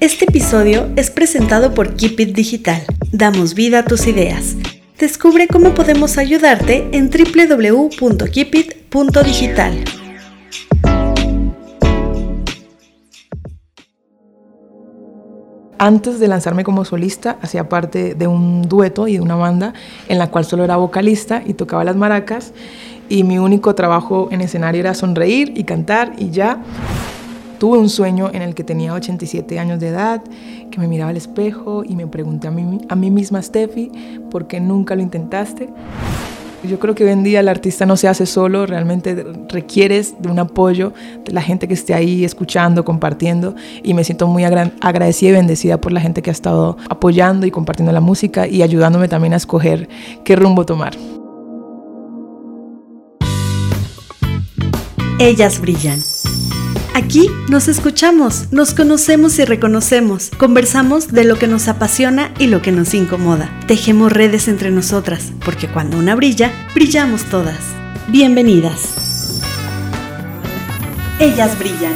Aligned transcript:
Este 0.00 0.24
episodio 0.26 0.90
es 0.96 1.10
presentado 1.10 1.74
por 1.74 1.94
Keep 1.94 2.20
It 2.20 2.34
Digital. 2.34 2.82
Damos 3.12 3.54
vida 3.54 3.80
a 3.80 3.84
tus 3.84 4.06
ideas. 4.06 4.56
Descubre 4.98 5.46
cómo 5.48 5.74
podemos 5.74 6.16
ayudarte 6.18 6.88
en 6.92 7.10
www.keepit.digital. 7.10 9.84
Antes 15.78 16.20
de 16.20 16.28
lanzarme 16.28 16.64
como 16.64 16.84
solista, 16.84 17.38
hacía 17.42 17.68
parte 17.68 18.14
de 18.14 18.26
un 18.26 18.62
dueto 18.62 19.08
y 19.08 19.14
de 19.14 19.20
una 19.20 19.34
banda 19.34 19.74
en 20.08 20.18
la 20.18 20.30
cual 20.30 20.44
solo 20.44 20.64
era 20.64 20.76
vocalista 20.76 21.42
y 21.44 21.54
tocaba 21.54 21.84
las 21.84 21.96
maracas 21.96 22.52
y 23.08 23.24
mi 23.24 23.38
único 23.38 23.74
trabajo 23.74 24.28
en 24.30 24.40
escenario 24.40 24.80
era 24.80 24.94
sonreír 24.94 25.52
y 25.56 25.64
cantar 25.64 26.12
y 26.16 26.30
ya. 26.30 26.62
Tuve 27.64 27.78
un 27.78 27.88
sueño 27.88 28.28
en 28.30 28.42
el 28.42 28.54
que 28.54 28.62
tenía 28.62 28.92
87 28.92 29.58
años 29.58 29.80
de 29.80 29.88
edad, 29.88 30.22
que 30.70 30.78
me 30.78 30.86
miraba 30.86 31.08
al 31.08 31.16
espejo 31.16 31.82
y 31.82 31.96
me 31.96 32.06
pregunté 32.06 32.46
a 32.46 32.50
mí, 32.50 32.78
a 32.90 32.94
mí 32.94 33.10
misma, 33.10 33.40
Steffi, 33.40 33.90
¿por 34.30 34.46
qué 34.46 34.60
nunca 34.60 34.94
lo 34.94 35.00
intentaste? 35.00 35.70
Yo 36.62 36.78
creo 36.78 36.94
que 36.94 37.04
hoy 37.04 37.12
en 37.12 37.22
día 37.22 37.40
el 37.40 37.48
artista 37.48 37.86
no 37.86 37.96
se 37.96 38.06
hace 38.06 38.26
solo, 38.26 38.66
realmente 38.66 39.16
requieres 39.48 40.14
de 40.20 40.30
un 40.30 40.40
apoyo 40.40 40.92
de 41.24 41.32
la 41.32 41.40
gente 41.40 41.66
que 41.66 41.72
esté 41.72 41.94
ahí 41.94 42.22
escuchando, 42.26 42.84
compartiendo 42.84 43.54
y 43.82 43.94
me 43.94 44.04
siento 44.04 44.26
muy 44.26 44.44
agradecida 44.44 45.30
y 45.30 45.32
bendecida 45.32 45.80
por 45.80 45.92
la 45.92 46.02
gente 46.02 46.20
que 46.20 46.28
ha 46.28 46.32
estado 46.34 46.76
apoyando 46.90 47.46
y 47.46 47.50
compartiendo 47.50 47.92
la 47.92 48.02
música 48.02 48.46
y 48.46 48.60
ayudándome 48.60 49.08
también 49.08 49.32
a 49.32 49.36
escoger 49.38 49.88
qué 50.22 50.36
rumbo 50.36 50.66
tomar. 50.66 50.92
Ellas 55.18 55.58
brillan. 55.62 56.13
Aquí 56.96 57.28
nos 57.48 57.66
escuchamos, 57.66 58.52
nos 58.52 58.72
conocemos 58.72 59.40
y 59.40 59.44
reconocemos, 59.44 60.30
conversamos 60.38 61.10
de 61.10 61.24
lo 61.24 61.36
que 61.40 61.48
nos 61.48 61.66
apasiona 61.66 62.32
y 62.38 62.46
lo 62.46 62.62
que 62.62 62.70
nos 62.70 62.94
incomoda. 62.94 63.50
Tejemos 63.66 64.12
redes 64.12 64.46
entre 64.46 64.70
nosotras, 64.70 65.32
porque 65.44 65.66
cuando 65.66 65.98
una 65.98 66.14
brilla, 66.14 66.52
brillamos 66.72 67.24
todas. 67.24 67.58
Bienvenidas. 68.06 68.94
Ellas 71.18 71.58
brillan. 71.58 71.94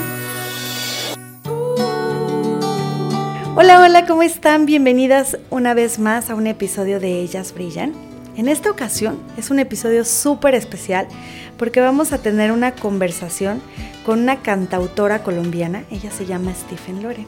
Hola, 3.54 3.80
hola, 3.82 4.04
¿cómo 4.04 4.24
están? 4.24 4.66
Bienvenidas 4.66 5.38
una 5.50 5.74
vez 5.74 6.00
más 6.00 6.28
a 6.28 6.34
un 6.34 6.48
episodio 6.48 6.98
de 6.98 7.20
Ellas 7.20 7.54
brillan. 7.54 8.07
En 8.38 8.46
esta 8.46 8.70
ocasión 8.70 9.18
es 9.36 9.50
un 9.50 9.58
episodio 9.58 10.04
súper 10.04 10.54
especial 10.54 11.08
porque 11.56 11.80
vamos 11.80 12.12
a 12.12 12.18
tener 12.18 12.52
una 12.52 12.70
conversación 12.70 13.60
con 14.06 14.20
una 14.20 14.42
cantautora 14.42 15.24
colombiana, 15.24 15.82
ella 15.90 16.12
se 16.12 16.24
llama 16.24 16.54
Stephen 16.54 17.02
Loren. 17.02 17.26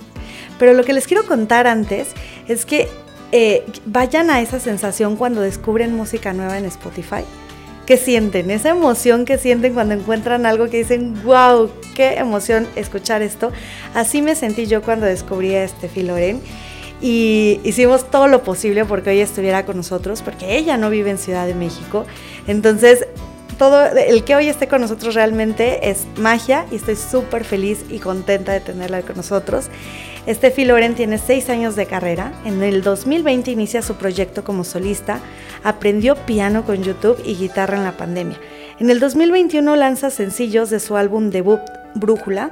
Pero 0.56 0.72
lo 0.72 0.84
que 0.84 0.92
les 0.92 1.08
quiero 1.08 1.26
contar 1.26 1.66
antes 1.66 2.10
es 2.46 2.64
que 2.64 2.86
eh, 3.32 3.66
vayan 3.86 4.30
a 4.30 4.40
esa 4.40 4.60
sensación 4.60 5.16
cuando 5.16 5.40
descubren 5.40 5.96
música 5.96 6.32
nueva 6.32 6.58
en 6.58 6.64
Spotify. 6.66 7.24
¿Qué 7.86 7.96
sienten? 7.96 8.48
Esa 8.52 8.68
emoción 8.68 9.24
que 9.24 9.36
sienten 9.36 9.74
cuando 9.74 9.94
encuentran 9.94 10.46
algo 10.46 10.70
que 10.70 10.78
dicen, 10.78 11.20
wow, 11.24 11.72
qué 11.96 12.18
emoción 12.18 12.68
escuchar 12.76 13.20
esto. 13.20 13.50
Así 13.94 14.22
me 14.22 14.36
sentí 14.36 14.66
yo 14.66 14.80
cuando 14.80 15.06
descubrí 15.06 15.56
a 15.56 15.66
Steffi 15.66 16.04
Loren 16.04 16.40
y 17.00 17.60
hicimos 17.64 18.10
todo 18.10 18.28
lo 18.28 18.42
posible 18.42 18.84
porque 18.84 19.10
hoy 19.10 19.20
estuviera 19.20 19.64
con 19.64 19.76
nosotros, 19.76 20.22
porque 20.22 20.56
ella 20.56 20.76
no 20.76 20.90
vive 20.90 21.10
en 21.10 21.18
Ciudad 21.18 21.46
de 21.46 21.54
México. 21.54 22.04
Entonces 22.46 23.06
todo, 23.58 23.84
el 23.86 24.24
que 24.24 24.36
hoy 24.36 24.48
esté 24.48 24.68
con 24.68 24.80
nosotros 24.80 25.14
realmente 25.14 25.90
es 25.90 26.06
magia 26.16 26.64
y 26.70 26.76
estoy 26.76 26.96
súper 26.96 27.44
feliz 27.44 27.84
y 27.90 27.98
contenta 27.98 28.52
de 28.52 28.60
tenerla 28.60 29.02
con 29.02 29.16
nosotros. 29.16 29.66
Estefi 30.26 30.64
Loren 30.64 30.94
tiene 30.94 31.18
seis 31.18 31.50
años 31.50 31.76
de 31.76 31.86
carrera. 31.86 32.32
En 32.44 32.62
el 32.62 32.82
2020 32.82 33.50
inicia 33.50 33.82
su 33.82 33.96
proyecto 33.96 34.44
como 34.44 34.64
solista. 34.64 35.20
Aprendió 35.62 36.14
piano 36.14 36.64
con 36.64 36.82
YouTube 36.82 37.22
y 37.24 37.34
guitarra 37.34 37.76
en 37.76 37.84
la 37.84 37.96
pandemia. 37.96 38.38
En 38.78 38.88
el 38.88 38.98
2021 38.98 39.76
lanza 39.76 40.08
sencillos 40.08 40.70
de 40.70 40.80
su 40.80 40.96
álbum 40.96 41.30
debut 41.30 41.60
Brújula. 41.94 42.50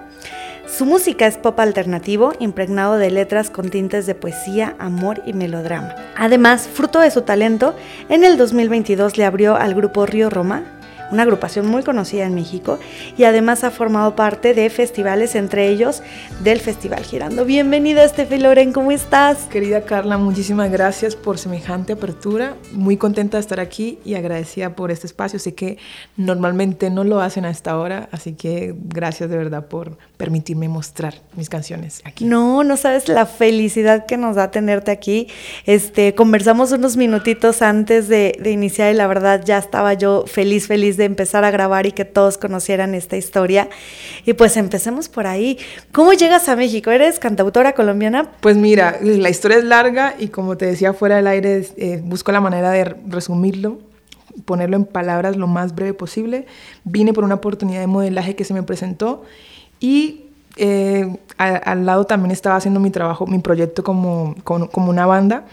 Su 0.69 0.85
música 0.85 1.27
es 1.27 1.39
pop 1.39 1.59
alternativo, 1.61 2.35
impregnado 2.41 2.99
de 2.99 3.11
letras 3.11 3.49
con 3.49 3.71
tintes 3.71 4.05
de 4.05 4.15
poesía, 4.15 4.77
amor 4.79 5.23
y 5.25 5.33
melodrama. 5.33 5.95
Además, 6.15 6.69
fruto 6.69 7.01
de 7.01 7.11
su 7.11 7.23
talento, 7.23 7.75
en 8.11 8.23
el 8.23 8.37
2022 8.37 9.17
le 9.17 9.25
abrió 9.25 9.57
al 9.57 9.75
grupo 9.75 10.05
Río 10.05 10.29
Roma, 10.29 10.78
una 11.11 11.23
agrupación 11.23 11.67
muy 11.67 11.83
conocida 11.83 12.25
en 12.25 12.35
México 12.35 12.79
y 13.17 13.25
además 13.25 13.65
ha 13.65 13.71
formado 13.71 14.15
parte 14.15 14.55
de 14.55 14.69
festivales, 14.71 15.35
entre 15.35 15.69
ellos 15.69 16.03
del 16.43 16.61
Festival 16.61 17.03
Girando. 17.05 17.45
Bienvenida, 17.45 18.05
Estefi 18.05 18.39
Loren, 18.39 18.73
¿cómo 18.73 18.93
estás? 18.93 19.45
Querida 19.45 19.83
Carla, 19.83 20.19
muchísimas 20.19 20.71
gracias 20.71 21.17
por 21.17 21.39
semejante 21.39 21.95
apertura. 21.95 22.55
Muy 22.73 22.97
contenta 22.97 23.37
de 23.39 23.41
estar 23.41 23.61
aquí 23.61 23.99
y 24.05 24.15
agradecida 24.15 24.75
por 24.75 24.91
este 24.91 25.07
espacio. 25.07 25.39
Sé 25.39 25.55
que 25.55 25.79
normalmente 26.17 26.91
no 26.91 27.05
lo 27.05 27.21
hacen 27.21 27.45
a 27.45 27.51
esta 27.51 27.79
hora, 27.79 28.09
así 28.13 28.35
que 28.35 28.75
gracias 28.77 29.31
de 29.31 29.37
verdad 29.37 29.67
por 29.67 29.97
permitirme 30.17 30.69
mostrar 30.69 31.15
mis 31.37 31.49
canciones 31.49 32.03
aquí. 32.05 32.25
No, 32.25 32.65
no 32.65 32.77
sabes 32.77 33.09
la 33.09 33.25
felicidad 33.25 34.05
que 34.07 34.17
nos 34.17 34.37
da 34.37 34.51
tenerte 34.51 34.91
aquí. 34.91 35.29
Este, 35.65 36.15
conversamos 36.15 36.73
unos 36.73 36.97
minutitos 36.97 37.63
antes 37.63 38.09
de, 38.09 38.37
de 38.41 38.51
iniciar 38.51 38.93
y 38.93 38.97
la 38.97 39.07
verdad 39.07 39.43
ya 39.45 39.59
estaba 39.59 39.95
yo 39.95 40.25
feliz, 40.27 40.67
feliz 40.67 40.98
de 40.99 41.05
empezar 41.05 41.45
a 41.45 41.51
grabar 41.51 41.87
y 41.87 41.93
que 41.93 42.05
todos 42.05 42.37
conocieran 42.37 42.95
esta 42.95 43.17
historia. 43.17 43.71
Y 44.27 44.35
pues 44.35 44.59
empecemos 44.59 45.09
por 45.09 45.27
ahí. 45.27 45.59
¿Cómo 45.93 46.13
llegas 46.13 46.49
a 46.51 46.57
México? 46.57 46.91
¿Eres 46.91 47.19
cantautora 47.19 47.73
colombiana? 47.73 48.33
Pues 48.41 48.57
mira, 48.57 48.99
la 49.01 49.31
historia 49.31 49.57
es 49.57 49.65
larga 49.65 50.15
y 50.19 50.29
como 50.29 50.59
te 50.59 50.67
decía 50.67 50.93
fuera 50.93 51.17
del 51.17 51.27
aire, 51.27 51.67
eh, 51.79 52.03
busco 52.05 52.31
la 52.33 52.43
manera 52.43 52.71
de 52.71 52.85
resumirlo 53.09 53.79
ponerlo 54.45 54.77
en 54.77 54.85
palabras 54.85 55.37
lo 55.37 55.47
más 55.47 55.75
breve 55.75 55.95
posible. 55.95 56.47
Vine 56.85 57.13
por 57.13 57.25
una 57.25 57.37
oportunidad 57.37 57.81
de 57.81 57.87
modelaje 57.87 58.37
que 58.37 58.45
se 58.45 58.55
me 58.55 58.63
presentó 58.63 59.25
y 59.81 60.25
eh, 60.57 61.17
al 61.37 61.87
lado 61.87 62.05
también 62.05 62.33
estaba 62.33 62.57
haciendo 62.57 62.81
mi 62.81 62.91
trabajo, 62.91 63.27
mi 63.27 63.39
proyecto 63.39 63.85
como, 63.85 64.35
como, 64.43 64.91
una 64.91 65.07
banda. 65.07 65.47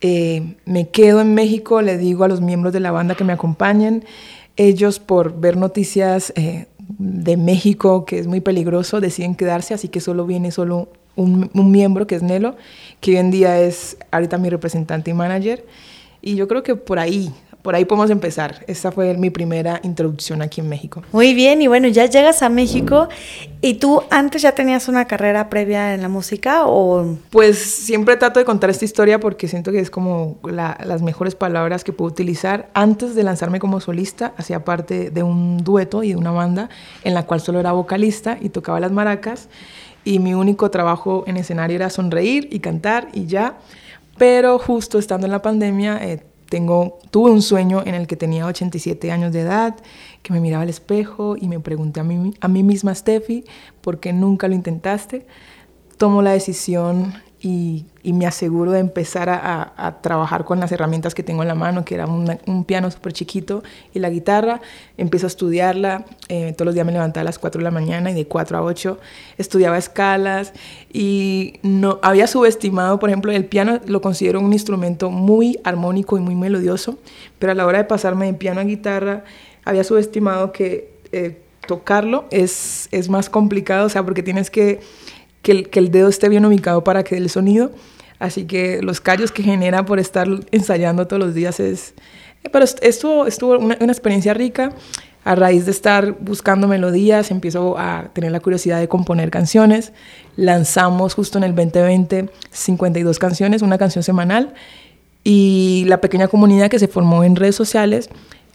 Eh, 0.00 0.56
me 0.64 0.88
quedo 0.88 1.20
en 1.20 1.34
México, 1.34 1.82
le 1.82 1.98
digo 1.98 2.24
a 2.24 2.28
los 2.28 2.40
miembros 2.40 2.72
de 2.72 2.80
la 2.80 2.92
banda 2.92 3.16
que 3.16 3.24
me 3.24 3.32
acompañen 3.32 4.04
ellos 4.56 4.98
por 4.98 5.38
ver 5.38 5.56
noticias 5.56 6.32
eh, 6.36 6.66
de 6.98 7.36
México, 7.36 8.04
que 8.04 8.18
es 8.18 8.26
muy 8.26 8.40
peligroso, 8.40 9.00
deciden 9.00 9.34
quedarse, 9.34 9.74
así 9.74 9.88
que 9.88 10.00
solo 10.00 10.26
viene 10.26 10.50
solo 10.50 10.88
un, 11.14 11.50
un, 11.54 11.70
miembro, 11.70 12.06
que 12.06 12.14
es 12.14 12.22
Nelo, 12.22 12.56
que 13.00 13.12
hoy 13.12 13.16
en 13.18 13.30
día 13.30 13.60
es 13.60 13.96
ahorita 14.10 14.38
mi 14.38 14.50
representante 14.50 15.10
y 15.10 15.14
manager. 15.14 15.64
Y 16.22 16.34
yo 16.36 16.48
creo 16.48 16.62
que 16.62 16.76
por 16.76 16.98
ahí, 16.98 17.32
por 17.66 17.74
ahí 17.74 17.84
podemos 17.84 18.10
empezar. 18.10 18.64
Esta 18.68 18.92
fue 18.92 19.16
mi 19.16 19.30
primera 19.30 19.80
introducción 19.82 20.40
aquí 20.40 20.60
en 20.60 20.68
México. 20.68 21.02
Muy 21.10 21.34
bien, 21.34 21.60
y 21.62 21.66
bueno, 21.66 21.88
ya 21.88 22.06
llegas 22.06 22.44
a 22.44 22.48
México 22.48 23.08
y 23.60 23.74
tú 23.74 24.04
antes 24.08 24.42
ya 24.42 24.52
tenías 24.52 24.86
una 24.86 25.06
carrera 25.06 25.50
previa 25.50 25.92
en 25.92 26.00
la 26.00 26.08
música 26.08 26.64
o... 26.66 27.16
Pues 27.30 27.58
siempre 27.58 28.16
trato 28.18 28.38
de 28.38 28.44
contar 28.44 28.70
esta 28.70 28.84
historia 28.84 29.18
porque 29.18 29.48
siento 29.48 29.72
que 29.72 29.80
es 29.80 29.90
como 29.90 30.38
las 30.44 31.02
mejores 31.02 31.34
palabras 31.34 31.82
que 31.82 31.92
puedo 31.92 32.08
utilizar. 32.08 32.68
Antes 32.72 33.16
de 33.16 33.24
lanzarme 33.24 33.58
como 33.58 33.80
solista, 33.80 34.32
hacía 34.36 34.64
parte 34.64 35.10
de 35.10 35.24
un 35.24 35.64
dueto 35.64 36.04
y 36.04 36.10
de 36.10 36.16
una 36.16 36.30
banda 36.30 36.68
en 37.02 37.14
la 37.14 37.24
cual 37.26 37.40
solo 37.40 37.58
era 37.58 37.72
vocalista 37.72 38.38
y 38.40 38.50
tocaba 38.50 38.78
las 38.78 38.92
maracas 38.92 39.48
y 40.04 40.20
mi 40.20 40.34
único 40.34 40.70
trabajo 40.70 41.24
en 41.26 41.36
escenario 41.36 41.74
era 41.74 41.90
sonreír 41.90 42.46
y 42.52 42.60
cantar 42.60 43.08
y 43.12 43.26
ya. 43.26 43.58
Pero 44.18 44.60
justo 44.60 45.00
estando 45.00 45.26
en 45.26 45.32
la 45.32 45.42
pandemia... 45.42 45.98
Eh, 46.00 46.20
tuve 47.10 47.30
un 47.30 47.42
sueño 47.42 47.82
en 47.84 47.94
el 47.94 48.06
que 48.06 48.16
tenía 48.16 48.46
87 48.46 49.10
años 49.10 49.32
de 49.32 49.40
edad, 49.40 49.76
que 50.22 50.32
me 50.32 50.40
miraba 50.40 50.62
al 50.62 50.68
espejo 50.68 51.36
y 51.36 51.48
me 51.48 51.60
pregunté 51.60 52.00
a 52.00 52.04
mí, 52.04 52.34
a 52.40 52.48
mí 52.48 52.62
misma, 52.62 52.94
Steffi, 52.94 53.44
¿por 53.80 54.00
qué 54.00 54.12
nunca 54.12 54.48
lo 54.48 54.54
intentaste? 54.54 55.26
Tomo 55.98 56.22
la 56.22 56.32
decisión 56.32 57.14
y, 57.46 57.84
me 58.12 58.26
aseguro 58.26 58.72
de 58.72 58.80
empezar 58.80 59.28
a, 59.28 59.98
trabajar 60.00 60.44
con 60.44 60.58
las 60.58 60.72
herramientas 60.72 61.14
que 61.14 61.22
tengo 61.22 61.42
en 61.42 61.48
la 61.48 61.54
mano, 61.54 61.84
que 61.84 61.94
era 61.94 62.06
un 62.06 62.64
piano 62.64 62.90
súper 62.90 63.12
chiquito 63.12 63.62
y 63.94 63.98
la 63.98 64.10
guitarra. 64.10 64.60
Empiezo 64.96 65.26
a 65.26 65.28
estudiarla, 65.28 66.04
eh, 66.28 66.52
todos 66.54 66.66
los 66.66 66.74
días 66.74 66.86
me 66.86 66.92
levantaba 66.92 67.22
a 67.22 67.24
las 67.24 67.38
4 67.38 67.60
de 67.60 67.64
la 67.64 67.70
mañana 67.70 68.10
y 68.10 68.14
de 68.14 68.26
4 68.26 68.58
a 68.58 68.62
8 68.62 68.98
estudiaba 69.38 69.76
escalas 69.76 70.52
y 70.92 71.60
no 71.62 72.00
había 72.02 72.26
subestimado, 72.26 72.98
por 72.98 73.10
ejemplo, 73.10 73.30
el 73.32 73.44
piano 73.44 73.80
lo 73.86 74.00
considero 74.00 74.40
un 74.40 74.52
instrumento 74.52 75.10
muy 75.10 75.60
armónico 75.62 76.16
y 76.16 76.20
muy 76.20 76.34
melodioso, 76.34 76.98
pero 77.38 77.52
a 77.52 77.54
la 77.54 77.66
hora 77.66 77.78
de 77.78 77.84
pasarme 77.84 78.26
de 78.26 78.34
piano 78.34 78.60
a 78.60 78.64
guitarra 78.64 79.24
había 79.64 79.84
subestimado 79.84 80.52
que 80.52 80.90
eh, 81.12 81.38
tocarlo 81.66 82.24
es, 82.30 82.88
es 82.90 83.08
más 83.08 83.30
complicado, 83.30 83.86
o 83.86 83.88
sea, 83.88 84.04
porque 84.04 84.22
tienes 84.22 84.50
que 84.50 84.80
que 85.46 85.78
el, 85.78 85.90
dedo 85.90 86.08
esté 86.08 86.28
bien 86.28 86.44
ubicado 86.44 86.82
para 86.82 87.04
que 87.04 87.16
el 87.16 87.30
sonido. 87.30 87.70
Así 88.18 88.44
que 88.44 88.80
los 88.82 89.00
callos 89.00 89.30
que 89.30 89.42
genera 89.42 89.84
por 89.84 89.98
estar 89.98 90.26
ensayando 90.50 91.06
todos 91.06 91.22
los 91.22 91.34
días 91.34 91.60
es... 91.60 91.94
Eh, 92.42 92.48
pero 92.50 92.64
estuvo, 92.64 93.26
estuvo 93.26 93.58
una, 93.58 93.76
una 93.80 93.92
experiencia 93.92 94.34
rica. 94.34 94.72
a 95.24 95.34
raíz 95.34 95.64
de 95.64 95.72
estar 95.72 96.16
buscando 96.20 96.68
melodías, 96.68 97.30
empiezo 97.30 97.76
a 97.78 98.10
tener 98.12 98.30
la 98.30 98.40
curiosidad 98.40 98.80
de 98.80 98.88
componer 98.88 99.30
canciones. 99.30 99.92
Lanzamos 100.36 101.14
justo 101.14 101.38
en 101.38 101.44
el 101.44 101.54
2020 101.54 102.30
52 102.50 103.18
canciones, 103.18 103.62
una 103.62 103.78
canción 103.78 104.02
semanal. 104.02 104.54
Y 105.22 105.84
la 105.88 106.00
pequeña 106.00 106.28
comunidad 106.28 106.70
que 106.70 106.78
se 106.78 106.86
formó 106.86 107.24
en 107.24 107.34
redes 107.34 107.56
sociales, 107.56 108.08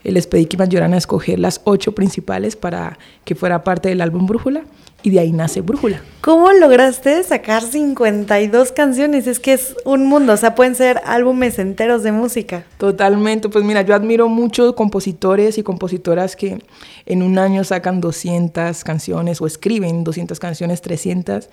les 0.04 0.28
pedí 0.28 0.46
que 0.46 0.58
me 0.58 0.64
ayudaran 0.64 0.94
a 0.94 0.98
escoger 0.98 1.40
las 1.40 1.62
ocho 1.64 1.94
principales 1.94 2.56
para 2.56 2.98
que 3.24 3.36
fuera 3.36 3.64
parte 3.64 3.90
del 3.90 4.02
álbum 4.02 4.26
Brújula 4.26 4.64
y 5.04 5.10
de 5.10 5.20
ahí 5.20 5.32
nace 5.32 5.62
Brújula. 5.62 6.02
¿Cómo 6.22 6.52
lograste 6.54 7.24
sacar 7.24 7.64
52 7.64 8.72
canciones? 8.72 9.28
Es 9.28 9.40
que 9.40 9.54
es 9.54 9.76
un 9.86 10.06
mundo, 10.06 10.34
o 10.34 10.38
sea, 10.38 10.54
pueden 10.54 10.76
ser 10.76 11.02
álbumes 11.06 11.58
enteros 11.60 12.04
de 12.04 12.12
música. 12.12 12.66
Totalmente, 12.78 13.50
pues 13.50 13.66
mira, 13.66 13.82
yo 13.82 13.96
admiro 13.96 14.28
mucho 14.28 14.76
compositores 14.76 15.58
y 15.58 15.64
compositoras 15.64 16.36
que 16.36 16.60
en 17.06 17.24
un 17.24 17.40
año 17.40 17.64
sacan 17.64 18.02
200 18.02 18.84
canciones 18.84 19.42
o 19.42 19.48
escriben 19.48 20.04
200 20.04 20.40
canciones, 20.40 20.82
300, 20.82 21.50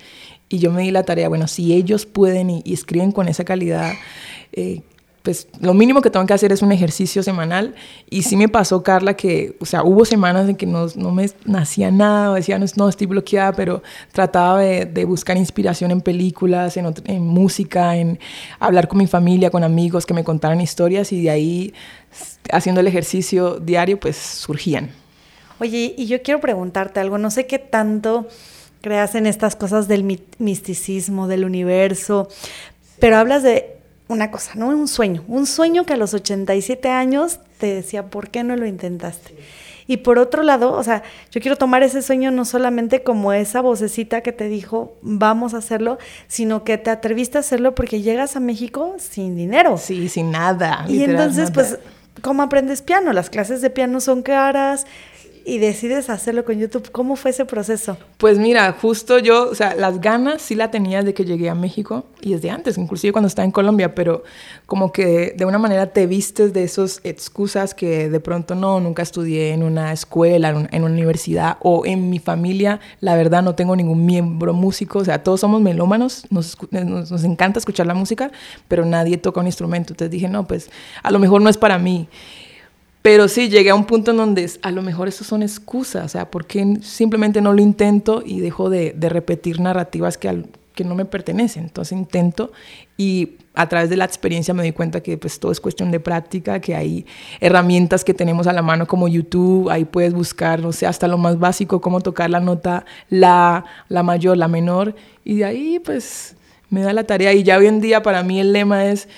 y 0.50 0.58
yo 0.58 0.70
me 0.70 0.82
di 0.82 0.90
la 0.90 1.04
tarea, 1.04 1.28
bueno, 1.28 1.46
si 1.46 1.74
ellos 1.74 2.06
pueden 2.06 2.50
y, 2.50 2.62
escriben 2.66 3.12
con 3.12 3.28
esa 3.28 3.44
calidad, 3.44 3.92
eh, 4.52 4.82
pues 5.28 5.46
lo 5.60 5.74
mínimo 5.74 6.00
que 6.00 6.08
tengo 6.08 6.24
que 6.24 6.32
hacer 6.32 6.52
es 6.52 6.62
un 6.62 6.72
ejercicio 6.72 7.22
semanal. 7.22 7.74
Y 8.08 8.22
sí 8.22 8.34
me 8.34 8.48
pasó, 8.48 8.82
Carla, 8.82 9.12
que, 9.12 9.58
o 9.60 9.66
sea, 9.66 9.82
hubo 9.82 10.06
semanas 10.06 10.48
en 10.48 10.56
que 10.56 10.64
no, 10.64 10.86
no 10.96 11.12
me 11.12 11.28
nacía 11.44 11.90
nada, 11.90 12.34
decía, 12.34 12.58
no, 12.58 12.64
no 12.76 12.88
estoy 12.88 13.06
bloqueada, 13.06 13.52
pero 13.52 13.82
trataba 14.12 14.60
de, 14.60 14.86
de 14.86 15.04
buscar 15.04 15.36
inspiración 15.36 15.90
en 15.90 16.00
películas, 16.00 16.78
en, 16.78 16.94
en, 17.04 17.26
música, 17.26 17.94
en 17.96 18.18
hablar 18.58 18.88
con 18.88 18.96
mi 18.96 19.06
familia, 19.06 19.50
con 19.50 19.64
amigos 19.64 20.06
que 20.06 20.14
me 20.14 20.24
contaran 20.24 20.62
historias 20.62 21.12
y 21.12 21.24
de 21.24 21.28
ahí, 21.28 21.74
haciendo 22.50 22.80
el 22.80 22.86
ejercicio 22.86 23.60
diario, 23.60 24.00
pues 24.00 24.16
surgían. 24.16 24.92
Oye, 25.60 25.94
y 25.94 26.06
yo 26.06 26.22
quiero 26.22 26.40
preguntarte 26.40 27.00
algo, 27.00 27.18
no 27.18 27.30
sé 27.30 27.46
qué 27.46 27.58
tanto 27.58 28.28
creas 28.80 29.14
en 29.14 29.26
estas 29.26 29.56
cosas 29.56 29.88
del 29.88 30.04
misticismo, 30.38 31.28
del 31.28 31.44
universo, 31.44 32.30
pero 32.98 33.18
hablas 33.18 33.42
de 33.42 33.77
una 34.08 34.30
cosa, 34.30 34.52
¿no? 34.54 34.68
Un 34.68 34.88
sueño, 34.88 35.22
un 35.28 35.46
sueño 35.46 35.84
que 35.84 35.92
a 35.92 35.96
los 35.96 36.14
87 36.14 36.88
años 36.88 37.38
te 37.58 37.74
decía, 37.74 38.06
¿por 38.06 38.30
qué 38.30 38.42
no 38.42 38.56
lo 38.56 38.66
intentaste? 38.66 39.36
Y 39.86 39.98
por 39.98 40.18
otro 40.18 40.42
lado, 40.42 40.74
o 40.74 40.82
sea, 40.82 41.02
yo 41.30 41.40
quiero 41.40 41.56
tomar 41.56 41.82
ese 41.82 42.02
sueño 42.02 42.30
no 42.30 42.44
solamente 42.44 43.02
como 43.02 43.32
esa 43.32 43.62
vocecita 43.62 44.20
que 44.20 44.32
te 44.32 44.48
dijo, 44.48 44.94
vamos 45.00 45.54
a 45.54 45.58
hacerlo, 45.58 45.96
sino 46.26 46.62
que 46.62 46.76
te 46.76 46.90
atreviste 46.90 47.38
a 47.38 47.40
hacerlo 47.40 47.74
porque 47.74 48.02
llegas 48.02 48.36
a 48.36 48.40
México 48.40 48.96
sin 48.98 49.34
dinero. 49.34 49.78
Sí, 49.78 50.10
sin 50.10 50.30
nada. 50.30 50.84
Y 50.88 51.04
entonces, 51.04 51.50
pues, 51.50 51.78
¿cómo 52.20 52.42
aprendes 52.42 52.82
piano? 52.82 53.14
Las 53.14 53.30
clases 53.30 53.62
de 53.62 53.70
piano 53.70 54.00
son 54.00 54.22
caras, 54.22 54.86
y 55.48 55.58
decides 55.58 56.10
hacerlo 56.10 56.44
con 56.44 56.58
YouTube. 56.58 56.90
¿Cómo 56.92 57.16
fue 57.16 57.30
ese 57.30 57.46
proceso? 57.46 57.96
Pues 58.18 58.38
mira, 58.38 58.70
justo 58.72 59.18
yo, 59.18 59.48
o 59.48 59.54
sea, 59.54 59.74
las 59.74 60.00
ganas 60.00 60.42
sí 60.42 60.54
la 60.54 60.70
tenía 60.70 61.02
de 61.02 61.14
que 61.14 61.24
llegué 61.24 61.48
a 61.48 61.54
México 61.54 62.04
y 62.20 62.34
desde 62.34 62.50
antes, 62.50 62.76
inclusive 62.76 63.12
cuando 63.12 63.28
estaba 63.28 63.46
en 63.46 63.50
Colombia, 63.50 63.94
pero 63.94 64.24
como 64.66 64.92
que 64.92 65.34
de 65.36 65.44
una 65.46 65.58
manera 65.58 65.86
te 65.86 66.06
vistes 66.06 66.52
de 66.52 66.64
esas 66.64 67.00
excusas 67.02 67.72
que 67.74 68.10
de 68.10 68.20
pronto 68.20 68.54
no, 68.54 68.78
nunca 68.78 69.02
estudié 69.02 69.54
en 69.54 69.62
una 69.62 69.92
escuela, 69.92 70.50
en 70.70 70.82
una 70.82 70.92
universidad 70.92 71.56
o 71.60 71.86
en 71.86 72.10
mi 72.10 72.18
familia, 72.18 72.80
la 73.00 73.16
verdad 73.16 73.42
no 73.42 73.54
tengo 73.54 73.74
ningún 73.74 74.04
miembro 74.04 74.52
músico, 74.52 74.98
o 74.98 75.04
sea, 75.04 75.22
todos 75.22 75.40
somos 75.40 75.62
melómanos, 75.62 76.26
nos, 76.28 76.58
nos, 76.70 77.10
nos 77.10 77.24
encanta 77.24 77.58
escuchar 77.58 77.86
la 77.86 77.94
música, 77.94 78.30
pero 78.68 78.84
nadie 78.84 79.16
toca 79.16 79.40
un 79.40 79.46
instrumento. 79.46 79.94
Entonces 79.94 80.10
dije, 80.10 80.28
no, 80.28 80.46
pues 80.46 80.70
a 81.02 81.10
lo 81.10 81.18
mejor 81.18 81.40
no 81.40 81.48
es 81.48 81.56
para 81.56 81.78
mí. 81.78 82.06
Pero 83.02 83.28
sí, 83.28 83.48
llegué 83.48 83.70
a 83.70 83.74
un 83.74 83.84
punto 83.84 84.10
en 84.10 84.16
donde 84.16 84.50
a 84.62 84.70
lo 84.70 84.82
mejor 84.82 85.08
eso 85.08 85.24
son 85.24 85.42
excusas, 85.42 86.04
o 86.04 86.08
sea, 86.08 86.30
porque 86.30 86.78
simplemente 86.82 87.40
no 87.40 87.52
lo 87.52 87.62
intento 87.62 88.22
y 88.24 88.40
dejo 88.40 88.70
de, 88.70 88.94
repetir 89.00 89.60
narrativas 89.60 90.18
que, 90.18 90.44
que 90.74 90.84
no 90.84 90.94
me 90.94 91.04
pertenecen. 91.04 91.64
Entonces 91.64 91.96
intento 91.96 92.52
y 92.96 93.36
a 93.58 93.68
través 93.68 93.90
de 93.90 93.96
la 93.96 94.04
experiencia 94.04 94.54
me 94.54 94.62
doy 94.62 94.70
cuenta 94.70 95.00
que 95.00 95.18
pues 95.18 95.40
todo 95.40 95.50
es 95.50 95.60
cuestión 95.60 95.90
de 95.90 95.98
práctica, 95.98 96.60
que 96.60 96.76
hay 96.76 97.04
herramientas 97.40 98.04
que 98.04 98.14
tenemos 98.14 98.46
a 98.46 98.52
la 98.52 98.62
mano 98.62 98.86
como 98.86 99.08
YouTube, 99.08 99.68
ahí 99.68 99.84
puedes 99.84 100.14
buscar, 100.14 100.60
no 100.60 100.72
sé, 100.72 100.86
hasta 100.86 101.08
lo 101.08 101.18
más 101.18 101.40
básico, 101.40 101.80
cómo 101.80 102.00
tocar 102.00 102.30
la 102.30 102.38
nota 102.38 102.84
la, 103.10 103.64
la 103.88 104.04
mayor, 104.04 104.36
la 104.36 104.46
menor, 104.46 104.94
y 105.24 105.38
de 105.38 105.44
ahí 105.44 105.80
pues 105.80 106.36
me 106.70 106.82
da 106.82 106.92
la 106.92 107.02
tarea. 107.02 107.32
Y 107.32 107.42
ya 107.42 107.58
hoy 107.58 107.66
en 107.66 107.80
día 107.80 108.00
para 108.00 108.22
mí 108.22 108.38
el 108.38 108.52
lema 108.52 108.86
es, 108.86 109.08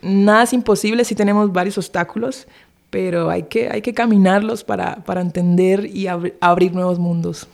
nada 0.00 0.44
es 0.44 0.54
imposible 0.54 1.04
si 1.04 1.14
tenemos 1.14 1.52
varios 1.52 1.76
obstáculos, 1.76 2.46
pero 2.90 3.30
hay 3.30 3.44
que, 3.44 3.68
hay 3.68 3.82
que 3.82 3.94
caminarlos 3.94 4.64
para, 4.64 5.04
para 5.04 5.20
entender 5.20 5.86
y 5.86 6.06
abrir 6.06 6.72
nuevos 6.72 6.98
mundos. 6.98 7.48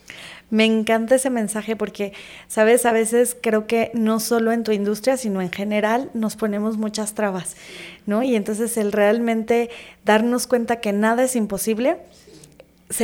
Me 0.50 0.67
encanta 0.67 1.14
ese 1.14 1.31
mensaje 1.31 1.76
porque, 1.76 2.12
sabes, 2.46 2.84
a 2.84 2.93
veces 2.93 3.34
creo 3.40 3.67
que 3.67 3.90
no 3.94 4.20
solo 4.20 4.52
en 4.52 4.64
tu 4.64 4.73
industria, 4.73 5.17
sino 5.17 5.40
en 5.40 5.50
general 5.50 6.11
nos 6.12 6.37
ponemos 6.37 6.76
muchas 6.76 7.14
trabas, 7.14 7.56
¿no? 8.05 8.23
Y 8.23 8.37
entonces 8.37 8.76
el 8.76 8.93
realmente 8.93 9.70
darnos 10.05 10.46
cuenta 10.46 10.76
que 10.76 10.93
nada 10.93 11.25
es 11.25 11.37
imposible 11.37 11.96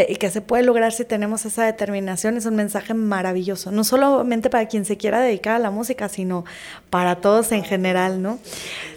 y 0.08 0.16
que 0.16 0.30
se 0.30 0.42
puede 0.42 0.62
lograr 0.62 0.92
si 0.92 1.06
tenemos 1.06 1.46
esa 1.46 1.64
determinación 1.64 2.36
es 2.36 2.44
un 2.44 2.56
mensaje 2.56 2.92
maravilloso, 2.92 3.70
no 3.70 3.84
solamente 3.84 4.50
para 4.50 4.68
quien 4.68 4.84
se 4.84 4.98
quiera 4.98 5.20
dedicar 5.20 5.56
a 5.56 5.58
la 5.58 5.70
música, 5.70 6.10
sino 6.10 6.44
para 6.90 7.16
todos 7.16 7.52
en 7.52 7.64
general, 7.64 8.20
¿no? 8.20 8.38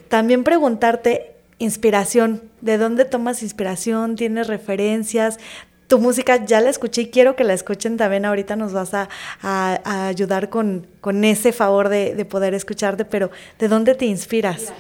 También 0.10 0.44
preguntarte, 0.44 1.31
inspiración, 1.62 2.42
¿de 2.62 2.78
dónde 2.78 3.06
tomas 3.06 3.44
inspiración? 3.44 4.16
¿Tienes 4.16 4.48
referencias? 4.48 5.38
Tu 5.88 6.00
música 6.00 6.46
ya 6.46 6.62
la 6.62 6.70
escuché 6.70 7.04
y 7.04 7.10
quiero 7.10 7.36
que 7.36 7.44
la 7.44 7.54
escuchen 7.54 7.98
también. 7.98 8.26
Ahorita 8.26 8.56
nos 8.56 8.74
vas 8.74 8.94
a, 8.94 9.10
ayudar 10.08 10.50
con, 10.50 10.88
ese 11.24 11.52
favor 11.52 11.90
de, 11.90 12.16
de, 12.16 12.26
poder 12.26 12.54
escucharte, 12.54 13.06
pero 13.06 13.30
¿de 13.60 13.68
dónde 13.68 13.94
te 13.96 14.06
inspiras? 14.06 14.74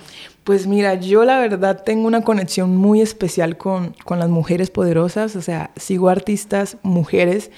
Pues 0.44 0.66
mira, 0.66 0.96
yo 0.96 1.24
la 1.24 1.40
verdad 1.40 1.84
tengo 1.84 2.08
una 2.08 2.24
conexión 2.24 2.76
muy 2.76 3.02
especial 3.02 3.58
con, 3.58 3.94
con 4.06 4.18
las 4.18 4.30
mujeres 4.30 4.72
poderosas, 4.72 5.36
o 5.36 5.42
sea, 5.42 5.72
sigo 5.76 6.10
artistas, 6.10 6.78
mujeres 6.82 7.52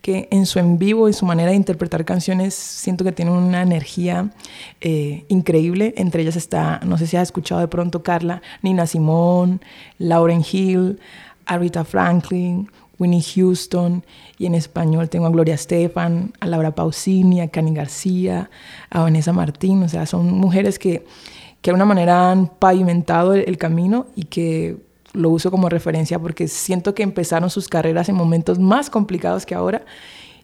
que 0.00 0.28
en 0.30 0.46
su 0.46 0.58
en 0.58 0.78
vivo, 0.78 1.08
en 1.08 1.14
su 1.14 1.26
manera 1.26 1.50
de 1.50 1.56
interpretar 1.56 2.04
canciones, 2.04 2.54
siento 2.54 3.04
que 3.04 3.12
tienen 3.12 3.34
una 3.34 3.62
energía 3.62 4.30
eh, 4.80 5.24
increíble. 5.28 5.94
Entre 5.96 6.22
ellas 6.22 6.36
está, 6.36 6.80
no 6.84 6.98
sé 6.98 7.06
si 7.06 7.16
has 7.16 7.24
escuchado 7.24 7.60
de 7.60 7.68
pronto 7.68 8.02
Carla, 8.02 8.42
Nina 8.62 8.86
Simone, 8.86 9.58
Lauren 9.98 10.44
Hill, 10.50 10.98
Arita 11.46 11.84
Franklin, 11.84 12.70
Winnie 12.98 13.22
Houston, 13.22 14.04
y 14.38 14.46
en 14.46 14.54
español 14.54 15.08
tengo 15.08 15.26
a 15.26 15.30
Gloria 15.30 15.54
Estefan, 15.54 16.32
a 16.40 16.46
Laura 16.46 16.74
Pausini, 16.74 17.40
a 17.40 17.48
Cani 17.48 17.74
García, 17.74 18.50
a 18.90 19.02
Vanessa 19.02 19.32
Martín, 19.32 19.82
o 19.82 19.88
sea, 19.88 20.06
son 20.06 20.32
mujeres 20.32 20.78
que, 20.78 21.04
que 21.60 21.70
de 21.70 21.70
alguna 21.70 21.84
manera 21.84 22.30
han 22.30 22.48
pavimentado 22.48 23.34
el 23.34 23.56
camino 23.56 24.06
y 24.16 24.24
que 24.24 24.87
lo 25.12 25.30
uso 25.30 25.50
como 25.50 25.68
referencia 25.68 26.18
porque 26.18 26.48
siento 26.48 26.94
que 26.94 27.02
empezaron 27.02 27.50
sus 27.50 27.68
carreras 27.68 28.08
en 28.08 28.14
momentos 28.14 28.58
más 28.58 28.90
complicados 28.90 29.46
que 29.46 29.54
ahora 29.54 29.84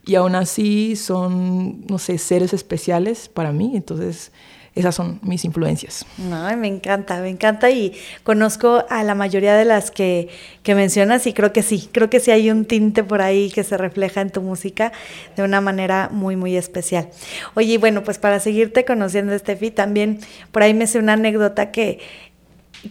y 0.06 0.14
aún 0.16 0.34
así 0.34 0.96
son, 0.96 1.86
no 1.86 1.98
sé, 1.98 2.18
seres 2.18 2.52
especiales 2.52 3.28
para 3.28 3.52
mí. 3.52 3.72
Entonces, 3.74 4.32
esas 4.74 4.94
son 4.94 5.20
mis 5.22 5.44
influencias. 5.44 6.04
No, 6.18 6.54
me 6.56 6.66
encanta, 6.66 7.20
me 7.20 7.28
encanta 7.28 7.70
y 7.70 7.92
conozco 8.24 8.84
a 8.90 9.04
la 9.04 9.14
mayoría 9.14 9.54
de 9.54 9.64
las 9.64 9.90
que, 9.90 10.28
que, 10.64 10.74
mencionas 10.74 11.26
y 11.26 11.32
creo 11.32 11.52
que 11.52 11.62
sí, 11.62 11.88
creo 11.92 12.10
que 12.10 12.18
sí 12.18 12.32
hay 12.32 12.50
un 12.50 12.64
tinte 12.64 13.04
por 13.04 13.22
ahí 13.22 13.50
que 13.50 13.62
se 13.62 13.78
refleja 13.78 14.20
en 14.20 14.30
tu 14.30 14.42
música 14.42 14.92
de 15.36 15.44
una 15.44 15.60
manera 15.60 16.08
muy, 16.10 16.34
muy 16.34 16.56
especial. 16.56 17.08
Oye, 17.54 17.78
bueno, 17.78 18.02
pues 18.02 18.18
para 18.18 18.40
seguirte 18.40 18.84
conociendo, 18.84 19.38
Steffi, 19.38 19.70
también 19.70 20.18
por 20.50 20.64
ahí 20.64 20.74
me 20.74 20.88
sé 20.88 20.98
una 20.98 21.12
anécdota 21.12 21.70
que 21.70 22.00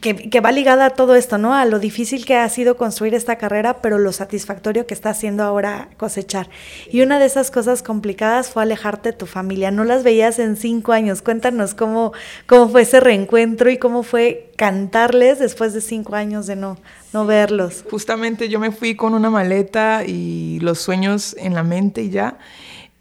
que, 0.02 0.40
va 0.40 0.52
ligada 0.52 0.88
a 0.88 0.90
todo 0.92 1.16
esto, 1.16 1.38
¿no? 1.38 1.54
A 1.54 1.66
lo 1.66 1.80
difícil 1.80 2.26
que 2.26 2.36
ha 2.36 2.48
sido 2.50 2.78
construir 2.78 3.14
esta 3.14 3.38
carrera, 3.38 3.82
pero 3.82 3.98
lo 3.98 4.12
satisfactorio 4.12 4.86
que 4.88 4.94
está 4.94 5.12
haciendo 5.12 5.44
ahora 5.44 5.90
cosechar. 5.98 6.50
Y 6.92 7.02
una 7.02 7.20
de 7.20 7.26
esas 7.26 7.52
cosas 7.52 7.84
complicadas 7.84 8.50
fue 8.50 8.64
alejarte 8.64 9.12
de 9.12 9.18
tu 9.18 9.26
familia. 9.26 9.72
No 9.72 9.84
las 9.84 10.04
veías 10.04 10.40
en 10.40 10.56
cinco 10.56 10.92
años. 10.92 11.22
Cuéntanos 11.22 11.74
cómo, 11.76 12.14
cómo 12.48 12.70
fue 12.70 12.84
ese 12.84 13.00
reencuentro 13.00 13.70
y 13.70 13.78
cómo 13.78 14.04
fue 14.04 14.52
cantarles 14.58 15.40
después 15.40 15.74
de 15.74 15.82
cinco 15.82 16.16
años 16.16 16.48
de 16.48 16.56
no, 16.56 16.78
no 17.12 17.26
verlos. 17.26 17.84
Justamente 17.90 18.50
yo 18.50 18.60
me 18.60 18.72
fui 18.72 18.96
con 18.96 19.14
una 19.14 19.30
maleta 19.30 20.04
y 20.06 20.60
los 20.62 20.80
sueños 20.80 21.36
en 21.38 21.54
la 21.54 21.64
mente 21.64 22.04
y 22.04 22.10
ya 22.10 22.38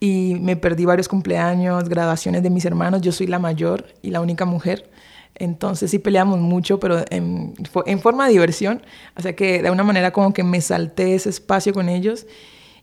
y 0.03 0.35
me 0.41 0.57
perdí 0.57 0.85
varios 0.85 1.07
cumpleaños, 1.07 1.89
graduaciones 1.89 2.43
de 2.43 2.51
mis 2.51 2.65
hermanos. 2.65 3.03
Yo 3.03 3.13
soy 3.13 3.29
la 3.29 3.39
mayor 3.39 3.87
y 4.03 4.11
la 4.11 4.21
única 4.21 4.45
mujer. 4.45 4.91
Entonces 5.35 5.91
sí 5.91 5.99
peleamos 5.99 6.39
mucho, 6.39 6.79
pero 6.79 7.05
en, 7.11 7.55
en, 7.87 8.01
forma 8.01 8.27
de 8.27 8.33
diversión. 8.33 8.83
O 9.17 9.23
sea 9.23 9.35
que 9.35 9.61
de 9.61 9.69
alguna 9.69 9.85
manera 9.85 10.13
como 10.13 10.33
que 10.33 10.45
me 10.45 10.61
salté 10.61 11.15
ese 11.15 11.31
espacio 11.31 11.73
con 11.73 11.89
ellos. 11.89 12.27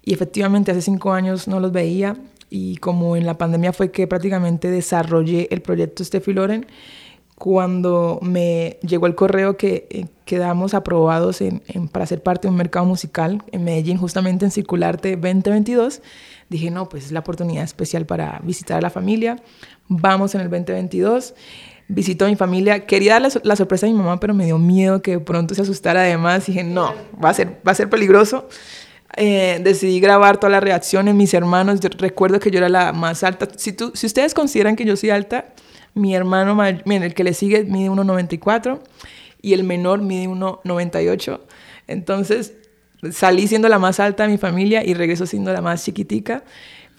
Y 0.04 0.14
efectivamente 0.14 0.72
hace 0.72 0.82
cinco 0.82 1.12
años 1.12 1.48
no 1.48 1.60
los 1.60 1.72
veía. 1.72 2.18
Y 2.50 2.78
como 2.78 3.16
en 3.16 3.26
la 3.26 3.38
pandemia 3.38 3.74
fue 3.74 3.92
que 3.92 4.08
prácticamente 4.08 4.72
desarrollé 4.72 5.48
el 5.52 5.62
proyecto 5.62 6.04
Steffi 6.04 6.34
Loren, 6.34 6.66
cuando 7.40 8.20
me 8.22 8.78
llegó 8.82 9.08
el 9.08 9.16
correo 9.16 9.56
que 9.56 9.88
eh, 9.90 10.08
quedamos 10.26 10.74
aprobados 10.74 11.42
en, 11.42 11.62
para 11.90 12.06
ser 12.06 12.22
parte 12.22 12.48
de 12.48 12.52
un 12.52 12.58
mercado 12.58 12.86
musical 12.86 13.42
en 13.52 13.64
Medellín, 13.64 13.98
justamente 13.98 14.44
en 14.44 14.52
Circularte 14.52 15.16
2022, 15.16 16.02
dije, 16.50 16.70
no, 16.70 16.90
pues 16.90 17.06
es 17.06 17.12
la 17.14 17.22
oportunidad 17.22 17.64
especial 17.64 18.06
para 18.06 18.42
visitar 18.44 18.78
a 18.78 18.82
la 18.82 18.90
familia. 18.90 19.42
Vamos 19.88 20.36
en 20.36 20.42
el 20.42 20.50
2022 20.50 21.34
visito 21.90 22.24
a 22.24 22.30
mi 22.30 22.38
familia. 22.38 22.86
Quería 22.86 23.14
darle 23.14 23.30
la 23.44 23.56
sorpresa 23.58 23.86
a 23.86 23.90
mi 23.90 23.96
mamá, 23.96 24.20
pero 24.20 24.34
me 24.34 24.46
dio 24.46 24.58
miedo 24.58 25.02
que 25.02 25.20
pronto 25.20 25.54
se 25.56 25.64
asustara 25.64 26.02
además. 26.02 26.46
Dije, 26.46 26.64
no, 26.64 26.94
va 27.22 27.30
a 27.30 27.34
ser, 27.34 27.60
va 27.68 27.74
a 27.74 27.76
ser 27.76 27.90
peligroso. 27.90 28.48
Eh, 29.18 29.60
decidí 29.64 30.00
grabar 30.00 30.38
todas 30.38 30.52
las 30.52 30.64
reacciones, 30.64 31.16
mis 31.16 31.34
hermanos. 31.34 31.82
recuerdo 31.98 32.40
que 32.40 32.52
yo 32.52 32.60
era 32.60 32.70
la 32.70 32.94
más 32.94 33.24
alta. 33.24 33.48
Si, 33.58 33.74
tú, 33.74 33.92
si 33.96 34.06
ustedes 34.06 34.34
consideran 34.34 34.76
que 34.76 34.86
yo 34.86 34.96
soy 34.96 35.10
alta, 35.10 35.54
mi 35.96 36.16
hermano, 36.16 36.56
miren, 36.56 37.04
el 37.04 37.14
que 37.14 37.24
le 37.24 37.34
sigue 37.34 37.64
mide 37.66 37.90
1,94 37.90 38.80
y 39.42 39.54
el 39.54 39.64
menor 39.64 40.02
mide 40.02 40.28
1,98. 40.28 41.40
Entonces 41.88 42.54
salí 43.12 43.48
siendo 43.48 43.68
la 43.68 43.80
más 43.80 44.00
alta 44.00 44.24
de 44.24 44.30
mi 44.30 44.38
familia 44.38 44.86
y 44.86 44.94
regreso 44.94 45.26
siendo 45.26 45.52
la 45.52 45.62
más 45.62 45.84
chiquitica. 45.84 46.44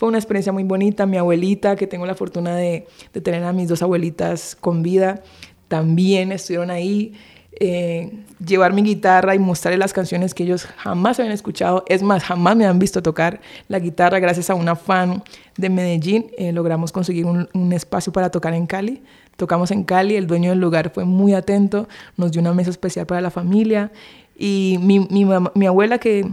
Fue 0.01 0.09
una 0.09 0.17
experiencia 0.17 0.51
muy 0.51 0.63
bonita. 0.63 1.05
Mi 1.05 1.19
abuelita, 1.19 1.77
que 1.77 1.87
tengo 1.87 2.07
la 2.07 2.15
fortuna 2.15 2.57
de, 2.57 2.87
tener 3.23 3.45
a 3.45 3.53
mis 3.53 3.69
dos 3.69 3.83
abuelitas 3.83 4.57
con 4.59 4.83
vida, 4.83 5.23
también 5.69 6.33
estuvieron 6.33 6.71
ahí. 6.71 7.13
Eh, 7.61 8.11
llevar 8.43 8.73
mi 8.73 8.81
guitarra 8.81 9.35
y 9.35 9.39
mostrarles 9.39 9.79
las 9.79 9.93
canciones 9.93 10.33
que 10.33 10.45
ellos 10.45 10.65
jamás 10.79 11.19
habían 11.19 11.35
escuchado. 11.35 11.85
Es 11.87 12.03
más, 12.03 12.25
jamás 12.25 12.57
me 12.57 12.65
han 12.65 12.79
visto 12.79 13.03
tocar 13.03 13.43
la 13.69 13.79
guitarra. 13.79 14.21
Gracias 14.21 14.49
a 14.49 14.55
una 14.55 14.75
fan 14.75 15.23
de 15.59 15.69
Medellín 15.69 16.31
eh, 16.39 16.51
logramos 16.53 16.93
conseguir 16.93 17.27
un, 17.27 17.51
un, 17.53 17.73
espacio 17.75 18.11
para 18.11 18.31
tocar 18.31 18.55
en 18.55 18.67
Cali. 18.67 19.03
Tocamos 19.37 19.71
en 19.71 19.85
Cali, 19.85 20.17
el 20.17 20.27
dueño 20.27 20.49
del 20.49 20.61
lugar 20.61 20.93
fue 20.95 21.05
muy 21.05 21.35
atento, 21.35 21.91
nos 22.17 22.33
dio 22.33 22.41
una 22.41 22.55
mesa 22.55 22.71
especial 22.71 23.05
para 23.05 23.21
la 23.21 23.31
familia. 23.31 23.93
Y 24.35 24.79
mi, 24.81 25.01
mi, 25.01 25.27
mi 25.55 25.67
abuela, 25.67 25.99
que 25.99 26.27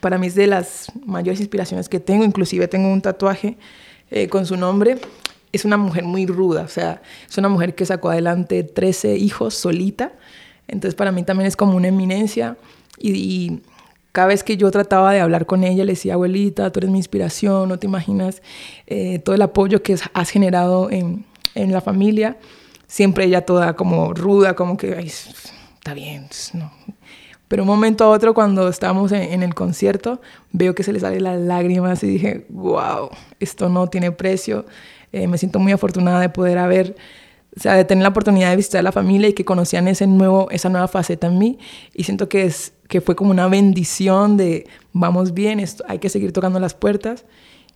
para 0.00 0.18
mí 0.18 0.26
es 0.26 0.34
de 0.34 0.46
las 0.46 0.92
mayores 1.04 1.40
inspiraciones 1.40 1.88
que 1.88 2.00
tengo, 2.00 2.24
inclusive 2.24 2.68
tengo 2.68 2.88
un 2.92 3.00
tatuaje 3.00 3.56
eh, 4.10 4.28
con 4.28 4.46
su 4.46 4.56
nombre. 4.56 4.98
Es 5.52 5.64
una 5.64 5.78
mujer 5.78 6.04
muy 6.04 6.26
ruda, 6.26 6.62
o 6.62 6.68
sea, 6.68 7.00
es 7.28 7.38
una 7.38 7.48
mujer 7.48 7.74
que 7.74 7.86
sacó 7.86 8.10
adelante 8.10 8.62
13 8.62 9.16
hijos 9.16 9.54
solita, 9.54 10.12
entonces 10.68 10.94
para 10.94 11.10
mí 11.10 11.22
también 11.22 11.48
es 11.48 11.56
como 11.56 11.74
una 11.76 11.88
eminencia. 11.88 12.56
Y, 12.98 13.60
cada 14.10 14.28
vez 14.28 14.42
que 14.42 14.56
yo 14.56 14.70
trataba 14.70 15.12
de 15.12 15.20
hablar 15.20 15.46
con 15.46 15.62
ella 15.62 15.84
le 15.84 15.92
decía, 15.92 16.14
abuelita, 16.14 16.72
tú 16.72 16.80
eres 16.80 16.90
mi 16.90 16.98
inspiración, 16.98 17.68
no 17.68 17.78
te 17.78 17.86
imaginas 17.86 18.42
eh, 18.86 19.20
todo 19.20 19.34
el 19.34 19.42
apoyo 19.42 19.82
que 19.82 19.96
has 20.12 20.30
generado 20.30 20.90
en, 20.90 21.24
en, 21.54 21.72
la 21.72 21.80
familia, 21.80 22.36
siempre 22.88 23.26
ella 23.26 23.42
toda 23.42 23.76
como 23.76 24.14
ruda, 24.14 24.54
como 24.54 24.76
que, 24.76 24.94
Ay, 24.96 25.06
está 25.06 25.94
bien, 25.94 26.26
no, 26.54 26.72
pero 27.48 27.62
un 27.62 27.66
momento 27.66 28.04
a 28.04 28.10
otro, 28.10 28.34
cuando 28.34 28.68
estábamos 28.68 29.10
en, 29.12 29.42
el 29.42 29.54
concierto, 29.54 30.20
veo 30.52 30.74
que 30.74 30.82
se 30.82 30.92
le 30.92 31.00
salen 31.00 31.24
las 31.24 31.40
lágrimas 31.40 32.02
y 32.02 32.06
dije, 32.06 32.46
wow, 32.50 33.08
esto 33.40 33.70
no 33.70 33.88
tiene 33.88 34.12
precio. 34.12 34.66
Eh, 35.12 35.26
me 35.26 35.38
siento 35.38 35.58
muy 35.58 35.72
afortunada 35.72 36.20
de 36.20 36.28
poder 36.28 36.58
haber, 36.58 36.94
o 37.56 37.60
sea, 37.60 37.72
de 37.74 37.86
tener 37.86 38.02
la 38.02 38.10
oportunidad 38.10 38.50
de 38.50 38.56
visitar 38.56 38.80
a 38.80 38.82
la 38.82 38.92
familia 38.92 39.30
y 39.30 39.32
que 39.32 39.46
conocían 39.46 39.88
ese 39.88 40.06
nuevo, 40.06 40.48
esa 40.50 40.68
nueva 40.68 40.88
faceta 40.88 41.28
en 41.28 41.38
mí. 41.38 41.58
Y 41.94 42.04
siento 42.04 42.28
que, 42.28 42.44
es, 42.44 42.74
que 42.86 43.00
fue 43.00 43.16
como 43.16 43.30
una 43.30 43.48
bendición 43.48 44.36
de, 44.36 44.66
vamos 44.92 45.32
bien, 45.32 45.58
esto, 45.58 45.84
hay 45.88 46.00
que 46.00 46.10
seguir 46.10 46.32
tocando 46.32 46.60
las 46.60 46.74
puertas. 46.74 47.24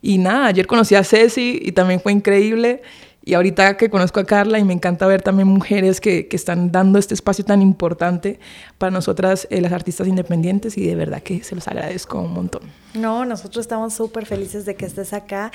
Y 0.02 0.18
nada, 0.18 0.48
ayer 0.48 0.66
conocí 0.66 0.96
a 0.96 1.04
Ceci 1.04 1.58
y 1.62 1.72
también 1.72 2.00
fue 2.00 2.12
increíble. 2.12 2.82
Y 3.24 3.34
ahorita 3.34 3.76
que 3.76 3.88
conozco 3.88 4.20
a 4.20 4.24
Carla 4.24 4.58
y 4.58 4.64
me 4.64 4.72
encanta 4.72 5.06
ver 5.06 5.22
también 5.22 5.48
mujeres 5.48 6.00
que, 6.00 6.26
que 6.26 6.36
están 6.36 6.72
dando 6.72 6.98
este 6.98 7.14
espacio 7.14 7.44
tan 7.44 7.62
importante 7.62 8.40
para 8.78 8.90
nosotras, 8.90 9.46
eh, 9.50 9.60
las 9.60 9.72
artistas 9.72 10.08
independientes, 10.08 10.76
y 10.76 10.86
de 10.86 10.96
verdad 10.96 11.22
que 11.22 11.44
se 11.44 11.54
los 11.54 11.68
agradezco 11.68 12.20
un 12.20 12.32
montón. 12.32 12.62
No, 12.94 13.24
nosotros 13.24 13.64
estamos 13.64 13.94
súper 13.94 14.26
felices 14.26 14.66
de 14.66 14.74
que 14.74 14.84
estés 14.84 15.14
acá 15.14 15.50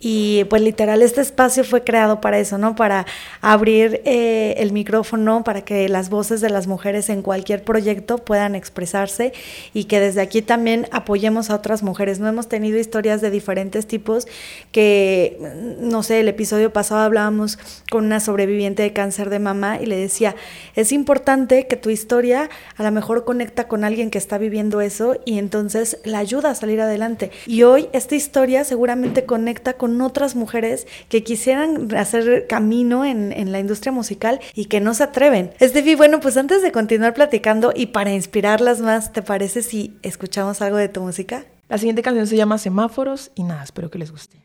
y 0.00 0.42
pues 0.50 0.60
literal 0.60 1.02
este 1.02 1.20
espacio 1.20 1.62
fue 1.62 1.84
creado 1.84 2.20
para 2.20 2.40
eso, 2.40 2.58
¿no? 2.58 2.74
Para 2.74 3.06
abrir 3.40 4.02
eh, 4.04 4.54
el 4.58 4.72
micrófono, 4.72 5.44
para 5.44 5.62
que 5.62 5.88
las 5.88 6.10
voces 6.10 6.40
de 6.40 6.50
las 6.50 6.66
mujeres 6.66 7.08
en 7.08 7.22
cualquier 7.22 7.62
proyecto 7.62 8.18
puedan 8.18 8.56
expresarse 8.56 9.32
y 9.72 9.84
que 9.84 10.00
desde 10.00 10.20
aquí 10.20 10.42
también 10.42 10.88
apoyemos 10.90 11.50
a 11.50 11.54
otras 11.54 11.84
mujeres. 11.84 12.18
No 12.18 12.26
hemos 12.26 12.48
tenido 12.48 12.76
historias 12.76 13.20
de 13.20 13.30
diferentes 13.30 13.86
tipos 13.86 14.26
que, 14.72 15.38
no 15.80 16.02
sé, 16.02 16.18
el 16.18 16.28
episodio 16.28 16.72
pasado 16.72 17.02
hablábamos 17.10 17.58
con 17.90 18.06
una 18.06 18.20
sobreviviente 18.20 18.82
de 18.82 18.92
cáncer 18.92 19.30
de 19.30 19.38
mama 19.38 19.78
y 19.80 19.86
le 19.86 19.96
decía, 19.96 20.34
es 20.74 20.92
importante 20.92 21.66
que 21.66 21.76
tu 21.76 21.90
historia 21.90 22.48
a 22.76 22.82
lo 22.82 22.90
mejor 22.92 23.24
conecta 23.24 23.68
con 23.68 23.84
alguien 23.84 24.10
que 24.10 24.18
está 24.18 24.38
viviendo 24.38 24.80
eso 24.80 25.16
y 25.24 25.38
entonces 25.38 25.98
la 26.04 26.18
ayuda 26.18 26.50
a 26.50 26.54
salir 26.54 26.80
adelante. 26.80 27.30
Y 27.46 27.64
hoy 27.64 27.88
esta 27.92 28.14
historia 28.14 28.64
seguramente 28.64 29.24
conecta 29.24 29.74
con 29.74 30.00
otras 30.00 30.36
mujeres 30.36 30.86
que 31.08 31.22
quisieran 31.22 31.94
hacer 31.96 32.46
camino 32.48 33.04
en, 33.04 33.30
la 33.50 33.58
industria 33.58 33.90
musical 33.90 34.38
y 34.54 34.66
que 34.66 34.80
no 34.80 34.94
se 34.94 35.02
atreven. 35.02 35.50
Estefi, 35.58 35.96
bueno, 35.96 36.20
pues 36.20 36.36
antes 36.36 36.62
de 36.62 36.70
continuar 36.70 37.14
platicando 37.14 37.72
y 37.74 37.86
para 37.86 38.12
inspirarlas 38.12 38.80
más, 38.80 39.12
¿te 39.12 39.22
parece 39.22 39.62
si 39.62 39.96
escuchamos 40.02 40.62
algo 40.62 40.76
de 40.76 40.88
tu 40.88 41.00
música? 41.00 41.44
La 41.68 41.78
siguiente 41.78 42.02
canción 42.02 42.26
se 42.26 42.36
llama 42.36 42.58
Semáforos 42.58 43.30
y 43.34 43.44
nada, 43.44 43.62
espero 43.62 43.90
que 43.90 43.98
les 43.98 44.10
guste. 44.12 44.36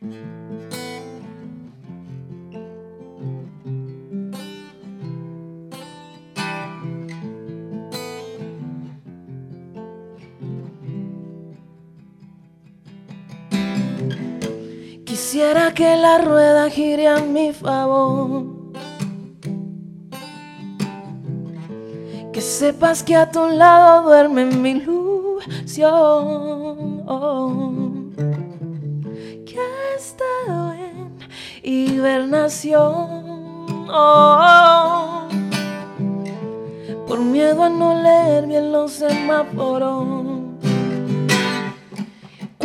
Quisiera 15.36 15.74
que 15.74 15.98
la 15.98 16.18
rueda 16.20 16.70
gire 16.70 17.10
a 17.10 17.20
mi 17.20 17.52
favor. 17.52 18.46
Que 22.32 22.40
sepas 22.40 23.04
que 23.04 23.18
a 23.18 23.30
tu 23.30 23.46
lado 23.50 24.04
duerme 24.04 24.46
mi 24.46 24.70
ilusión. 24.70 25.92
Que 29.46 29.60
he 29.60 29.96
estado 29.98 30.72
en 30.72 31.18
hibernación. 31.64 32.88
Por 37.08 37.20
miedo 37.20 37.62
a 37.62 37.70
no 37.70 38.02
leer 38.02 38.48
bien 38.48 38.72
los 38.72 38.94
semáforos. 38.94 40.35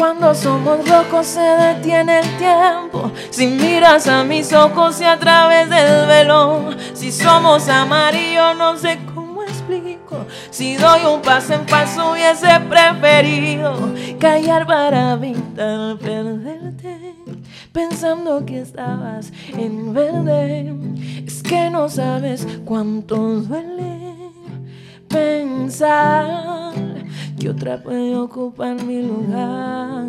Cuando 0.01 0.35
somos 0.35 0.89
locos 0.89 1.27
se 1.27 1.43
detiene 1.43 2.21
el 2.21 2.37
tiempo. 2.39 3.13
Si 3.29 3.47
miras 3.47 4.07
a 4.07 4.25
mis 4.25 4.51
ojos 4.51 4.99
y 5.03 5.05
a 5.05 5.19
través 5.19 5.69
del 5.69 6.07
velo. 6.07 6.71
Si 6.95 7.13
somos 7.13 7.69
amarillos 7.69 8.57
no 8.57 8.79
sé 8.79 8.99
cómo 9.15 9.43
explico. 9.43 10.25
Si 10.49 10.77
doy 10.77 11.05
un 11.05 11.21
paso 11.21 11.53
en 11.53 11.69
falso 11.69 12.13
hubiese 12.13 12.49
preferido 12.61 13.77
callar 14.19 14.67
para 14.67 15.13
evitar 15.13 15.99
perderte. 15.99 17.15
Pensando 17.71 18.47
que 18.47 18.61
estabas 18.61 19.31
en 19.53 19.93
verde. 19.93 20.75
Es 21.27 21.43
que 21.43 21.69
no 21.69 21.91
sabes 21.91 22.49
cuánto 22.65 23.17
duele 23.43 24.15
pensar 25.09 26.70
que 27.41 27.49
otra 27.49 27.83
puede 27.83 28.15
ocupar 28.17 28.85
mi 28.85 29.03
lugar. 29.03 30.05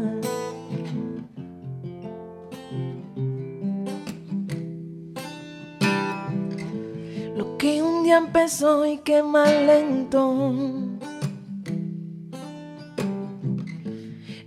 Lo 7.38 7.58
que 7.58 7.82
un 7.82 8.04
día 8.04 8.18
empezó 8.18 8.86
y 8.86 8.98
que 8.98 9.24
más 9.24 9.50
lento. 9.50 10.36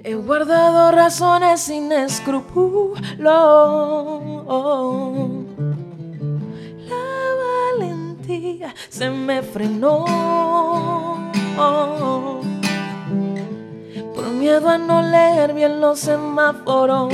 He 0.06 0.14
guardado 0.16 0.92
razones 0.92 1.62
sin 1.62 1.90
escrúpulos. 1.90 3.00
La 3.18 3.40
valentía 7.78 8.74
se 8.90 9.08
me 9.08 9.40
frenó 9.42 10.04
miedo 14.30 14.68
a 14.68 14.78
no 14.78 15.02
leer 15.02 15.54
bien 15.54 15.80
los 15.80 16.00
semáforos. 16.00 17.12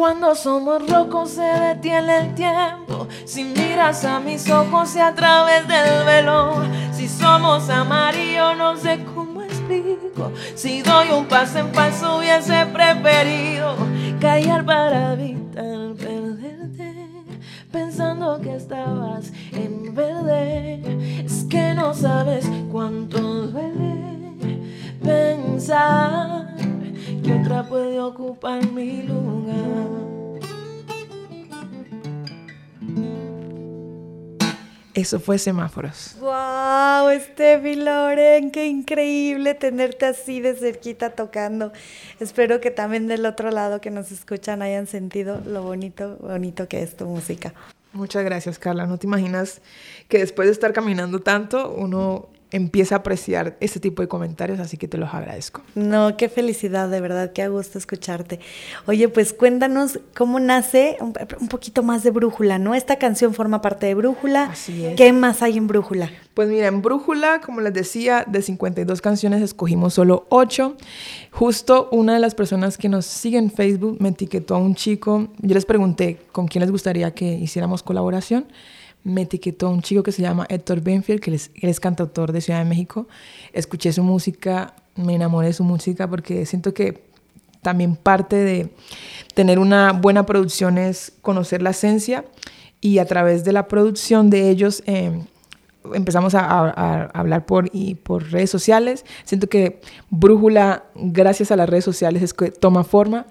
Cuando 0.00 0.34
somos 0.34 0.88
rojos 0.88 1.32
se 1.32 1.42
detiene 1.42 2.20
el 2.20 2.34
tiempo. 2.34 3.06
Si 3.26 3.44
miras 3.44 4.02
a 4.06 4.18
mis 4.18 4.48
ojos 4.50 4.96
y 4.96 4.98
a 4.98 5.14
través 5.14 5.68
del 5.68 6.06
velo. 6.06 6.62
Si 6.90 7.06
somos 7.06 7.68
amarillos 7.68 8.56
no 8.56 8.76
sé 8.78 9.04
cómo 9.14 9.42
explico. 9.42 10.32
Si 10.54 10.80
doy 10.80 11.10
un 11.10 11.26
paso 11.26 11.58
en 11.58 11.74
falso 11.74 12.16
hubiese 12.16 12.64
preferido 12.72 13.76
callar 14.20 14.64
para 14.64 15.12
evitar 15.12 15.94
perderte. 15.98 17.06
Pensando 17.70 18.40
que 18.40 18.56
estabas 18.56 19.32
en 19.52 19.94
verde. 19.94 21.22
Es 21.26 21.44
que 21.44 21.74
no 21.74 21.92
sabes 21.92 22.50
cuánto 22.72 23.18
duele 23.18 23.89
pensar 25.10 26.54
que 27.24 27.32
otra 27.32 27.68
puede 27.68 28.00
ocupar 28.00 28.64
mi 28.72 29.02
lugar. 29.02 30.00
Eso 34.94 35.18
fue 35.20 35.38
Semáforos. 35.38 36.16
¡Wow! 36.20 37.08
Steffi 37.20 37.76
Loren, 37.76 38.50
qué 38.50 38.66
increíble 38.66 39.54
tenerte 39.54 40.06
así 40.06 40.40
de 40.40 40.54
cerquita 40.54 41.10
tocando. 41.10 41.72
Espero 42.18 42.60
que 42.60 42.70
también 42.70 43.06
del 43.06 43.24
otro 43.24 43.50
lado 43.50 43.80
que 43.80 43.90
nos 43.90 44.12
escuchan 44.12 44.62
hayan 44.62 44.86
sentido 44.86 45.40
lo 45.46 45.62
bonito, 45.62 46.16
bonito 46.20 46.68
que 46.68 46.82
es 46.82 46.96
tu 46.96 47.06
música. 47.06 47.54
Muchas 47.92 48.24
gracias, 48.24 48.58
Carla. 48.58 48.86
No 48.86 48.98
te 48.98 49.06
imaginas 49.06 49.62
que 50.08 50.18
después 50.18 50.48
de 50.48 50.52
estar 50.52 50.72
caminando 50.72 51.20
tanto, 51.20 51.70
uno 51.70 52.28
empieza 52.52 52.96
a 52.96 52.98
apreciar 52.98 53.56
este 53.60 53.80
tipo 53.80 54.02
de 54.02 54.08
comentarios, 54.08 54.58
así 54.60 54.76
que 54.76 54.88
te 54.88 54.98
los 54.98 55.12
agradezco. 55.14 55.62
No, 55.74 56.16
qué 56.16 56.28
felicidad, 56.28 56.88
de 56.88 57.00
verdad, 57.00 57.32
qué 57.32 57.48
gusto 57.48 57.78
escucharte. 57.78 58.40
Oye, 58.86 59.08
pues 59.08 59.32
cuéntanos 59.32 60.00
cómo 60.16 60.40
nace 60.40 60.96
un, 61.00 61.12
poquito 61.48 61.82
más 61.82 62.02
de 62.02 62.10
Brújula, 62.10 62.58
¿no? 62.58 62.74
Esta 62.74 62.96
canción 62.96 63.34
forma 63.34 63.62
parte 63.62 63.86
de 63.86 63.94
Brújula. 63.94 64.44
Así 64.44 64.84
es. 64.84 64.96
¿Qué 64.96 65.12
más 65.12 65.42
hay 65.42 65.58
en 65.58 65.66
Brújula? 65.66 66.10
Pues 66.34 66.48
mira, 66.48 66.68
en 66.68 66.82
Brújula, 66.82 67.40
como 67.40 67.60
les 67.60 67.74
decía, 67.74 68.24
de 68.26 68.42
52 68.42 69.00
canciones 69.00 69.42
escogimos 69.42 69.94
solo 69.94 70.26
8. 70.30 70.76
Justo 71.32 71.88
una 71.92 72.14
de 72.14 72.20
las 72.20 72.34
personas 72.34 72.78
que 72.78 72.88
nos 72.88 73.06
sigue 73.06 73.38
en 73.38 73.50
Facebook 73.50 73.96
me 74.00 74.10
etiquetó 74.10 74.54
a 74.54 74.58
un 74.58 74.74
chico. 74.74 75.28
Yo 75.38 75.54
les 75.54 75.66
pregunté 75.66 76.18
con 76.32 76.48
quién 76.48 76.60
les 76.60 76.70
gustaría 76.70 77.12
que 77.12 77.26
hiciéramos 77.26 77.82
colaboración 77.82 78.46
me 79.04 79.22
etiquetó 79.22 79.70
un 79.70 79.82
chico 79.82 80.02
que 80.02 80.12
se 80.12 80.22
llama 80.22 80.46
Héctor 80.48 80.80
Benfield, 80.80 81.20
que 81.20 81.34
es, 81.34 81.80
cantautor 81.80 82.32
de 82.32 82.40
Ciudad 82.40 82.58
de 82.58 82.64
México. 82.64 83.08
Escuché 83.52 83.92
su 83.92 84.02
música, 84.02 84.74
me 84.96 85.14
enamoré 85.14 85.48
de 85.48 85.52
su 85.52 85.64
música 85.64 86.08
porque 86.08 86.44
siento 86.46 86.74
que 86.74 87.02
también 87.62 87.96
parte 87.96 88.36
de 88.36 88.70
tener 89.34 89.58
una 89.58 89.92
buena 89.92 90.26
producción 90.26 90.78
es 90.78 91.12
conocer 91.22 91.62
la 91.62 91.70
esencia 91.70 92.24
y 92.80 92.98
a 92.98 93.04
través 93.04 93.44
de 93.44 93.52
la 93.52 93.68
producción 93.68 94.30
de 94.30 94.48
ellos 94.48 94.82
em, 94.86 95.24
empezamos 95.94 96.34
a, 96.34 96.40
a, 96.40 97.04
hablar 97.12 97.46
por, 97.46 97.68
y 97.72 97.94
por 97.96 98.30
redes 98.30 98.50
sociales. 98.50 99.04
Siento 99.24 99.48
que 99.48 99.80
Brújula, 100.10 100.84
gracias 100.94 101.50
a 101.50 101.56
las 101.56 101.68
redes 101.68 101.84
sociales, 101.84 102.22
es 102.22 102.34
que 102.34 102.50
toma 102.50 102.84
forma. 102.84 103.26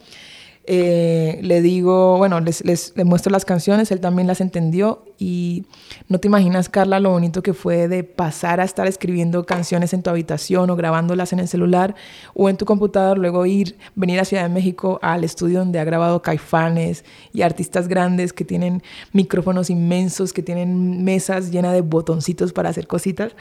Eh, 0.65 1.39
le 1.41 1.63
digo, 1.63 2.17
bueno, 2.17 2.39
les, 2.41 2.63
les, 2.63 2.93
muestro 3.03 3.31
las 3.31 3.43
canciones, 3.43 3.91
él 3.91 3.99
también 3.99 4.27
las 4.27 4.39
entendió 4.39 5.03
y 5.17 5.65
no 6.09 6.19
te 6.19 6.27
imaginas, 6.27 6.69
Carla, 6.69 6.99
lo 6.99 7.09
bonito 7.09 7.41
que 7.41 7.55
fue 7.55 7.87
de 7.87 8.03
pasar 8.03 8.59
a 8.59 8.65
estar 8.65 8.85
escribiendo 8.85 9.45
canciones 9.47 9.93
en 9.93 10.03
tu 10.03 10.11
habitación 10.11 10.69
o 10.69 10.75
grabándolas 10.75 11.33
en 11.33 11.39
el 11.39 11.47
celular 11.47 11.95
o 12.35 12.49
en 12.49 12.57
tu 12.57 12.65
computador, 12.65 13.17
luego 13.17 13.47
ir, 13.47 13.77
venir 13.95 14.19
a 14.19 14.25
Ciudad 14.25 14.43
de 14.43 14.49
México 14.49 14.99
al 15.01 15.23
estudio 15.23 15.59
donde 15.59 15.79
ha 15.79 15.83
grabado 15.85 16.21
Caifanes 16.21 17.03
y 17.33 17.41
artistas 17.41 17.87
grandes 17.87 18.31
que 18.31 18.45
tienen 18.45 18.83
micrófonos 19.11 19.71
inmensos, 19.71 20.33
que 20.33 20.43
tienen 20.43 21.03
mesas 21.03 21.49
llenas 21.51 21.73
de 21.73 21.81
botoncitos 21.81 22.53
para 22.53 22.69
hacer 22.69 22.85
cositas. 22.85 23.33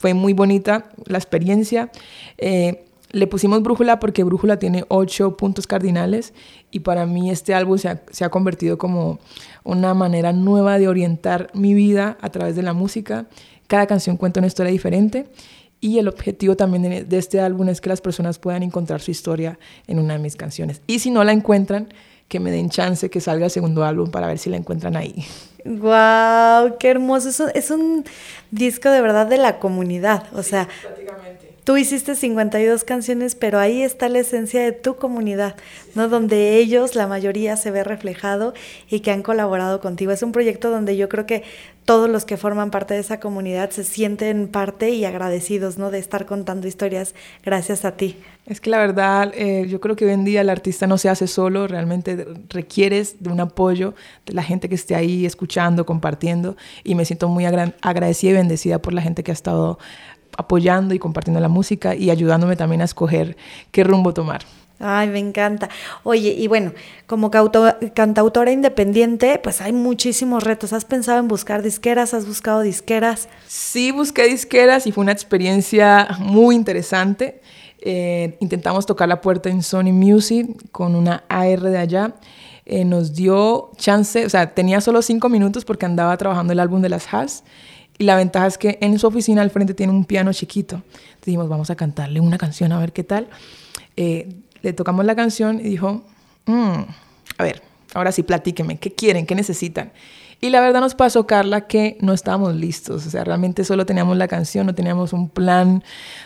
Fue 0.00 0.14
muy 0.14 0.32
bonita 0.32 0.90
la 1.06 1.18
experiencia. 1.18 1.92
Eh, 2.38 2.86
le 3.12 3.26
pusimos 3.26 3.62
Brújula 3.62 4.00
porque 4.00 4.24
Brújula 4.24 4.58
tiene 4.58 4.84
ocho 4.88 5.36
puntos 5.36 5.66
cardinales 5.66 6.32
y 6.70 6.80
para 6.80 7.06
mí 7.06 7.30
este 7.30 7.54
álbum 7.54 7.78
se 7.78 8.24
ha, 8.24 8.30
convertido 8.30 8.78
como 8.78 9.18
una 9.64 9.94
manera 9.94 10.32
nueva 10.32 10.78
de 10.78 10.88
orientar 10.88 11.50
mi 11.52 11.74
vida 11.74 12.16
a 12.20 12.30
través 12.30 12.56
de 12.56 12.62
la 12.62 12.72
música. 12.72 13.26
Cada 13.66 13.86
canción 13.86 14.16
cuenta 14.16 14.40
una 14.40 14.46
historia 14.46 14.72
diferente 14.72 15.26
y 15.80 15.98
el 15.98 16.08
objetivo 16.08 16.56
también 16.56 17.08
de, 17.08 17.18
este 17.18 17.40
álbum 17.40 17.68
es 17.68 17.80
que 17.80 17.90
las 17.90 18.00
personas 18.00 18.38
puedan 18.38 18.62
encontrar 18.62 19.00
su 19.00 19.10
historia 19.10 19.58
en 19.86 19.98
una 19.98 20.14
de 20.14 20.18
mis 20.18 20.36
canciones. 20.36 20.80
Y 20.86 21.00
si 21.00 21.10
no 21.10 21.22
la 21.24 21.32
encuentran, 21.32 21.88
que 22.28 22.40
me 22.40 22.50
den 22.50 22.70
chance 22.70 23.10
que 23.10 23.20
salga 23.20 23.44
el 23.44 23.50
segundo 23.50 23.84
álbum 23.84 24.10
para 24.10 24.26
ver 24.26 24.38
si 24.38 24.48
la 24.48 24.56
encuentran 24.56 24.96
ahí. 24.96 25.26
¡Wow! 25.66 26.78
¡Qué 26.78 26.88
hermoso! 26.88 27.28
Es 27.28 27.40
un, 27.40 27.50
es 27.54 27.70
un 27.70 28.04
disco 28.50 28.88
de 28.90 29.02
verdad 29.02 29.26
de 29.26 29.36
la 29.36 29.58
comunidad. 29.58 30.24
O 30.34 30.42
sea, 30.42 30.66
Tú 31.64 31.76
hiciste 31.76 32.16
52 32.16 32.82
canciones, 32.82 33.36
pero 33.36 33.60
ahí 33.60 33.82
está 33.82 34.08
la 34.08 34.18
esencia 34.18 34.60
de 34.62 34.72
tu 34.72 34.96
comunidad, 34.96 35.54
¿no? 35.94 36.08
Donde 36.08 36.56
ellos, 36.56 36.96
la 36.96 37.06
mayoría, 37.06 37.56
se 37.56 37.70
ve 37.70 37.84
reflejado 37.84 38.52
y 38.90 38.98
que 38.98 39.12
han 39.12 39.22
colaborado 39.22 39.80
contigo. 39.80 40.10
Es 40.10 40.24
un 40.24 40.32
proyecto 40.32 40.70
donde 40.70 40.96
yo 40.96 41.08
creo 41.08 41.24
que 41.24 41.44
todos 41.84 42.08
los 42.10 42.24
que 42.24 42.36
forman 42.36 42.70
parte 42.70 42.94
de 42.94 43.00
esa 43.00 43.20
comunidad 43.20 43.70
se 43.70 43.84
sienten 43.84 44.48
parte 44.48 44.90
y 44.90 45.04
agradecidos, 45.04 45.78
¿no? 45.78 45.92
De 45.92 46.00
estar 46.00 46.26
contando 46.26 46.66
historias 46.66 47.14
gracias 47.44 47.84
a 47.84 47.92
ti. 47.92 48.16
Es 48.46 48.60
que 48.60 48.70
la 48.70 48.78
verdad, 48.78 49.32
eh, 49.36 49.66
yo 49.68 49.80
creo 49.80 49.94
que 49.94 50.04
hoy 50.04 50.12
en 50.12 50.24
día 50.24 50.40
el 50.40 50.50
artista 50.50 50.88
no 50.88 50.98
se 50.98 51.08
hace 51.08 51.28
solo, 51.28 51.68
realmente 51.68 52.26
requieres 52.48 53.22
de 53.22 53.30
un 53.30 53.38
apoyo 53.38 53.94
de 54.26 54.32
la 54.32 54.42
gente 54.42 54.68
que 54.68 54.74
esté 54.74 54.96
ahí 54.96 55.26
escuchando, 55.26 55.86
compartiendo, 55.86 56.56
y 56.82 56.96
me 56.96 57.04
siento 57.04 57.28
muy 57.28 57.44
agradecida 57.46 58.32
y 58.32 58.34
bendecida 58.34 58.78
por 58.80 58.92
la 58.94 59.02
gente 59.02 59.22
que 59.22 59.30
ha 59.30 59.34
estado 59.34 59.78
apoyando 60.36 60.94
y 60.94 60.98
compartiendo 60.98 61.40
la 61.40 61.48
música 61.48 61.94
y 61.94 62.10
ayudándome 62.10 62.56
también 62.56 62.82
a 62.82 62.84
escoger 62.84 63.36
qué 63.70 63.84
rumbo 63.84 64.14
tomar. 64.14 64.42
Ay, 64.84 65.08
me 65.08 65.20
encanta. 65.20 65.68
Oye, 66.02 66.30
y 66.30 66.48
bueno, 66.48 66.72
como 67.06 67.30
cantautora 67.30 68.50
independiente, 68.50 69.38
pues 69.40 69.60
hay 69.60 69.72
muchísimos 69.72 70.42
retos. 70.42 70.72
¿Has 70.72 70.84
pensado 70.84 71.20
en 71.20 71.28
buscar 71.28 71.62
disqueras? 71.62 72.14
¿Has 72.14 72.26
buscado 72.26 72.62
disqueras? 72.62 73.28
Sí, 73.46 73.92
busqué 73.92 74.24
disqueras 74.24 74.88
y 74.88 74.92
fue 74.92 75.02
una 75.02 75.12
experiencia 75.12 76.08
muy 76.18 76.56
interesante. 76.56 77.40
Eh, 77.78 78.36
intentamos 78.40 78.84
tocar 78.84 79.08
la 79.08 79.20
puerta 79.20 79.50
en 79.50 79.62
Sony 79.62 79.92
Music 79.92 80.48
con 80.72 80.96
una 80.96 81.22
AR 81.28 81.60
de 81.60 81.78
allá. 81.78 82.14
Eh, 82.66 82.84
nos 82.84 83.14
dio 83.14 83.70
chance, 83.76 84.26
o 84.26 84.30
sea, 84.30 84.52
tenía 84.52 84.80
solo 84.80 85.02
cinco 85.02 85.28
minutos 85.28 85.64
porque 85.64 85.86
andaba 85.86 86.16
trabajando 86.16 86.52
el 86.52 86.58
álbum 86.58 86.80
de 86.80 86.88
las 86.88 87.12
Has 87.14 87.44
y 87.98 88.04
la 88.04 88.16
ventaja 88.16 88.46
es 88.46 88.58
que 88.58 88.78
en 88.80 88.98
su 88.98 89.06
oficina 89.06 89.42
al 89.42 89.50
frente 89.50 89.74
tiene 89.74 89.92
un 89.92 90.04
piano 90.04 90.32
chiquito. 90.32 90.82
Dijimos, 91.24 91.48
vamos 91.48 91.70
a 91.70 91.76
cantarle 91.76 92.20
una 92.20 92.38
canción 92.38 92.72
a 92.72 92.78
ver 92.78 92.92
qué 92.92 93.04
tal. 93.04 93.28
Eh, 93.96 94.34
le 94.62 94.72
tocamos 94.72 95.04
la 95.04 95.14
canción 95.14 95.60
y 95.60 95.64
dijo, 95.64 96.02
mm, 96.46 96.80
a 97.38 97.42
ver, 97.42 97.62
ahora 97.94 98.12
sí 98.12 98.22
platíqueme, 98.22 98.78
¿qué 98.78 98.92
quieren? 98.92 99.26
¿Qué 99.26 99.34
necesitan? 99.34 99.92
Y 100.40 100.50
la 100.50 100.60
verdad 100.60 100.80
nos 100.80 100.96
pasó, 100.96 101.26
Carla, 101.26 101.68
que 101.68 101.96
no 102.00 102.12
estábamos 102.12 102.56
listos. 102.56 103.06
O 103.06 103.10
sea, 103.10 103.22
realmente 103.22 103.64
solo 103.64 103.86
teníamos 103.86 104.16
la 104.16 104.26
canción, 104.26 104.66
no 104.66 104.74
teníamos 104.74 105.12
un 105.12 105.28
plan 105.28 105.84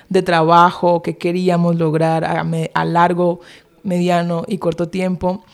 de 0.08 0.22
trabajo 0.22 1.02
que 1.02 1.18
queríamos 1.18 1.76
lograr 1.76 2.24
a, 2.24 2.46
a 2.72 2.84
largo, 2.86 3.40
mediano 3.82 4.44
y 4.48 4.56
corto 4.56 4.88
tiempo. 4.88 5.44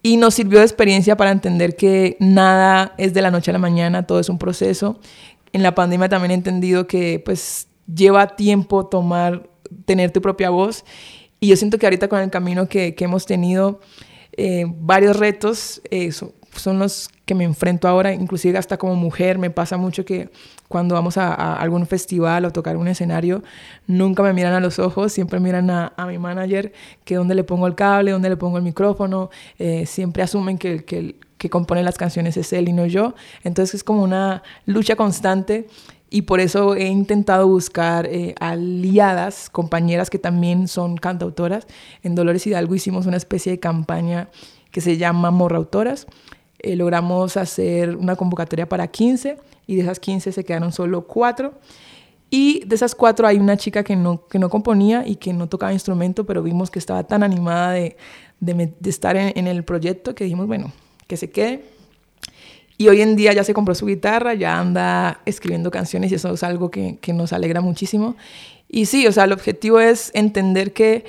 Y 0.00 0.16
nos 0.16 0.34
sirvió 0.34 0.60
de 0.60 0.64
experiencia 0.64 1.16
para 1.16 1.32
entender 1.32 1.76
que 1.76 2.16
nada 2.18 2.94
es 2.96 3.12
de 3.12 3.20
la 3.20 3.30
noche 3.30 3.50
a 3.50 3.52
la 3.52 3.58
mañana, 3.58 4.06
todo 4.06 4.20
es 4.20 4.30
un 4.30 4.38
proceso 4.38 4.98
en 5.52 5.62
la 5.62 5.74
pandemia 5.74 6.08
también 6.08 6.32
he 6.32 6.34
entendido 6.34 6.86
que 6.86 7.20
pues 7.24 7.68
lleva 7.92 8.36
tiempo 8.36 8.86
tomar, 8.86 9.48
tener 9.84 10.10
tu 10.10 10.20
propia 10.20 10.50
voz. 10.50 10.84
Y 11.40 11.48
yo 11.48 11.56
siento 11.56 11.78
que 11.78 11.86
ahorita 11.86 12.08
con 12.08 12.20
el 12.20 12.30
camino 12.30 12.68
que, 12.68 12.94
que 12.94 13.04
hemos 13.04 13.26
tenido, 13.26 13.80
eh, 14.40 14.66
varios 14.68 15.16
retos 15.16 15.82
eh, 15.90 16.12
son, 16.12 16.78
los 16.78 17.08
que 17.24 17.34
me 17.34 17.42
enfrento 17.42 17.88
ahora, 17.88 18.14
inclusive 18.14 18.56
hasta 18.56 18.76
como 18.76 18.94
mujer, 18.94 19.36
me 19.36 19.50
pasa 19.50 19.76
mucho 19.76 20.04
que 20.04 20.30
cuando 20.68 20.94
vamos 20.94 21.18
a, 21.18 21.54
algún 21.54 21.86
festival 21.86 22.44
o 22.44 22.52
tocar 22.52 22.76
un 22.76 22.86
escenario, 22.86 23.42
nunca 23.88 24.22
me 24.22 24.32
miran 24.32 24.54
a 24.54 24.60
los 24.60 24.78
ojos, 24.78 25.12
siempre 25.12 25.40
miran 25.40 25.70
a, 25.70 25.92
a 25.96 26.06
mi 26.06 26.18
manager, 26.18 26.72
que 27.04 27.16
dónde 27.16 27.34
le 27.34 27.42
pongo 27.42 27.66
el 27.66 27.74
cable, 27.74 28.12
dónde 28.12 28.28
le 28.28 28.36
pongo 28.36 28.58
el 28.58 28.62
micrófono, 28.62 29.30
eh, 29.58 29.86
siempre 29.86 30.22
asumen 30.22 30.56
que, 30.56 30.84
que, 30.84 31.16
que 31.38 31.48
compone 31.48 31.82
las 31.82 31.96
canciones 31.96 32.36
es 32.36 32.52
él 32.52 32.68
y 32.68 32.72
no 32.72 32.86
yo. 32.86 33.14
Entonces 33.44 33.76
es 33.76 33.84
como 33.84 34.02
una 34.02 34.42
lucha 34.66 34.96
constante 34.96 35.66
y 36.10 36.22
por 36.22 36.40
eso 36.40 36.74
he 36.74 36.86
intentado 36.86 37.46
buscar 37.46 38.06
eh, 38.06 38.34
aliadas, 38.40 39.50
compañeras 39.50 40.10
que 40.10 40.18
también 40.18 40.66
son 40.68 40.96
cantautoras. 40.96 41.66
En 42.02 42.14
Dolores 42.14 42.46
Hidalgo 42.46 42.74
hicimos 42.74 43.06
una 43.06 43.16
especie 43.16 43.52
de 43.52 43.60
campaña 43.60 44.28
que 44.70 44.80
se 44.80 44.96
llama 44.96 45.30
Morrautoras. 45.30 46.06
Eh, 46.60 46.76
logramos 46.76 47.36
hacer 47.36 47.96
una 47.96 48.16
convocatoria 48.16 48.68
para 48.68 48.88
15 48.88 49.38
y 49.66 49.76
de 49.76 49.82
esas 49.82 50.00
15 50.00 50.32
se 50.32 50.44
quedaron 50.44 50.72
solo 50.72 51.06
4. 51.06 51.52
Y 52.30 52.64
de 52.66 52.74
esas 52.74 52.94
cuatro 52.94 53.26
hay 53.26 53.38
una 53.38 53.56
chica 53.56 53.82
que 53.82 53.96
no, 53.96 54.26
que 54.26 54.38
no 54.38 54.50
componía 54.50 55.06
y 55.06 55.16
que 55.16 55.32
no 55.32 55.48
tocaba 55.48 55.72
instrumento, 55.72 56.26
pero 56.26 56.42
vimos 56.42 56.70
que 56.70 56.78
estaba 56.78 57.04
tan 57.04 57.22
animada 57.22 57.72
de, 57.72 57.96
de, 58.40 58.70
estar 58.84 59.16
en, 59.16 59.32
en, 59.34 59.46
el 59.46 59.64
proyecto 59.64 60.14
que 60.14 60.24
dijimos, 60.24 60.46
bueno, 60.46 60.70
que 61.08 61.16
se 61.16 61.30
quede. 61.30 61.64
Y 62.76 62.86
hoy 62.86 63.00
en 63.02 63.16
día 63.16 63.32
ya 63.32 63.42
se 63.42 63.54
compró 63.54 63.74
su 63.74 63.86
guitarra, 63.86 64.34
ya 64.34 64.60
anda 64.60 65.20
escribiendo 65.26 65.72
canciones 65.72 66.12
y 66.12 66.14
eso 66.14 66.32
es 66.32 66.44
algo 66.44 66.70
que, 66.70 66.98
que 67.00 67.12
nos 67.12 67.32
alegra 67.32 67.60
muchísimo. 67.60 68.14
Y 68.68 68.86
sí, 68.86 69.08
o 69.08 69.12
sea, 69.12 69.24
el 69.24 69.32
objetivo 69.32 69.80
es 69.80 70.12
entender 70.14 70.72
que 70.72 71.04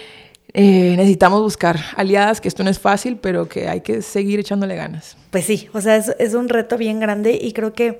eh, 0.53 0.95
necesitamos 0.97 1.41
buscar 1.41 1.79
aliadas, 1.95 2.41
que 2.41 2.47
esto 2.47 2.63
no 2.63 2.71
es 2.71 2.79
fácil, 2.79 3.17
pero 3.17 3.47
que 3.47 3.67
hay 3.67 3.81
que 3.81 4.01
seguir 4.01 4.39
echándole 4.39 4.75
ganas. 4.75 5.15
Pues 5.29 5.45
sí, 5.45 5.69
o 5.73 5.81
sea, 5.81 5.95
es, 5.95 6.15
es 6.17 6.33
un 6.33 6.49
reto 6.49 6.77
bien 6.77 6.99
grande 6.99 7.37
y 7.39 7.53
creo 7.53 7.73
que 7.73 7.99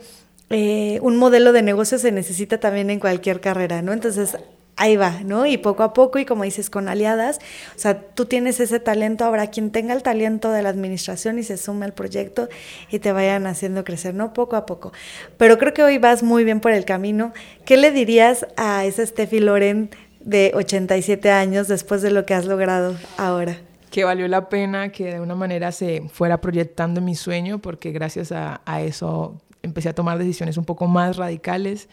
eh, 0.50 1.00
un 1.04 1.18
modelo 1.18 1.52
de 1.54 1.62
negocio 1.62 2.00
se 2.00 2.12
necesita 2.12 2.60
también 2.60 2.90
en 2.90 3.00
cualquier 3.00 3.40
carrera, 3.40 3.84
¿no? 3.84 3.94
Entonces, 3.94 4.36
ahí 4.80 4.96
va, 4.96 5.20
¿no? 5.24 5.46
Y 5.46 5.58
poco 5.58 5.84
a 5.84 5.94
poco, 5.94 6.18
y 6.20 6.26
como 6.26 6.44
dices, 6.44 6.70
con 6.70 6.88
aliadas, 6.88 7.40
o 7.76 7.80
sea, 7.80 8.02
tú 8.02 8.26
tienes 8.26 8.60
ese 8.60 8.80
talento, 8.80 9.26
ahora 9.26 9.48
quien 9.48 9.72
tenga 9.72 9.94
el 9.94 10.02
talento 10.02 10.52
de 10.52 10.64
la 10.64 10.70
administración 10.70 11.38
y 11.38 11.44
se 11.44 11.58
sume 11.58 11.86
al 11.86 11.94
proyecto 11.94 12.48
y 12.90 13.00
te 13.00 13.12
vayan 13.12 13.46
haciendo 13.46 13.84
crecer, 13.84 14.16
¿no? 14.16 14.34
Poco 14.34 14.56
a 14.56 14.66
poco. 14.66 14.94
Pero 15.38 15.58
creo 15.58 15.74
que 15.74 15.84
hoy 15.84 15.98
vas 15.98 16.24
muy 16.24 16.46
bien 16.46 16.62
por 16.62 16.72
el 16.72 16.86
camino. 16.86 17.34
¿Qué 17.66 17.76
le 17.76 17.92
dirías 17.92 18.48
a 18.56 18.86
esa 18.86 19.06
Steffi 19.06 19.42
Loren 19.42 19.90
de 20.22 20.52
87 20.56 21.30
años 21.30 21.68
después 21.68 22.02
de 22.02 22.12
lo 22.12 22.26
que 22.26 22.34
has 22.34 22.46
logrado 22.46 22.96
ahora? 23.18 23.58
que 23.90 24.04
valió 24.04 24.28
la 24.28 24.50
pena 24.50 24.92
que 24.92 25.06
de 25.06 25.14
alguna 25.16 25.34
manera 25.34 25.72
se 25.72 26.04
fuera 26.10 26.40
proyectando 26.40 27.02
mi 27.02 27.16
sueño, 27.16 27.58
porque 27.58 27.92
gracias 27.92 28.32
a, 28.32 28.62
eso 28.82 29.42
empecé 29.64 29.90
a 29.90 29.94
tomar 29.94 30.18
decisiones 30.18 30.58
un 30.58 30.66
poco 30.66 30.88
más 30.88 31.18
radicales, 31.18 31.90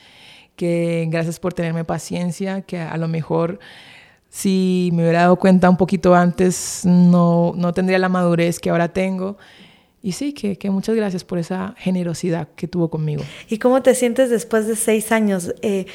que 0.57 1.07
gracias 1.11 1.39
por 1.39 1.53
tenerme 1.53 1.85
paciencia, 1.85 2.63
que 2.63 2.79
a 2.79 2.97
lo 2.97 3.09
mejor 3.09 3.59
si 4.29 4.91
me 4.93 5.03
hubiera 5.03 5.23
dado 5.23 5.37
cuenta 5.37 5.71
un 5.71 5.77
poquito 5.77 6.15
antes 6.15 6.83
no, 6.85 7.53
no 7.57 7.73
tendría 7.73 7.99
la 7.99 8.09
madurez 8.09 8.61
que 8.61 8.71
ahora 8.71 8.93
tengo. 8.93 9.39
Y 10.03 10.13
sí, 10.13 10.33
que, 10.33 10.57
que, 10.57 10.71
muchas 10.71 10.95
gracias 10.95 11.25
por 11.25 11.39
esa 11.39 11.75
generosidad 11.79 12.49
que 12.55 12.69
tuvo 12.69 12.91
conmigo. 12.91 13.25
¿Y 13.49 13.59
cómo 13.59 13.83
te 13.83 13.95
sientes 13.95 14.31
después 14.31 14.69
de 14.69 14.77
seis 14.77 15.11
años? 15.11 15.53
Eh, 15.63 15.87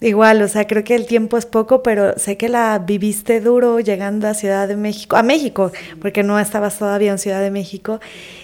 Igual, 0.00 0.42
o 0.42 0.48
sea, 0.48 0.66
creo 0.66 0.84
que 0.84 0.94
el 0.94 1.06
tiempo 1.06 1.36
es 1.36 1.46
poco, 1.46 1.82
pero 1.82 2.16
sé 2.18 2.36
que 2.36 2.48
la 2.48 2.78
viviste 2.78 3.40
duro 3.40 3.80
llegando 3.80 4.28
a 4.28 4.34
Ciudad 4.34 4.68
de 4.68 4.76
México, 4.76 5.16
a 5.16 5.24
México, 5.24 5.72
porque 6.00 6.22
no 6.22 6.38
estabas 6.38 6.78
todavía 6.78 7.10
en 7.10 7.18
Ciudad 7.18 7.40
de 7.40 7.50
México, 7.50 7.98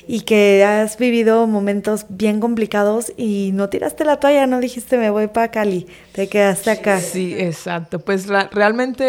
y 0.08 0.22
que 0.22 0.64
has 0.64 0.98
vivido 0.98 1.46
momentos 1.46 2.06
bien 2.08 2.40
complicados 2.40 3.12
y 3.16 3.50
no 3.54 3.68
tiraste 3.68 4.04
la 4.04 4.16
toalla, 4.18 4.46
no 4.48 4.58
dijiste 4.58 4.98
me 4.98 5.10
voy 5.10 5.28
para 5.28 5.52
Cali, 5.52 5.86
te 6.12 6.28
quedaste 6.28 6.72
acá. 6.72 7.00
Sí, 7.00 7.34
exacto. 7.38 8.00
Pues 8.00 8.26
realmente 8.26 9.04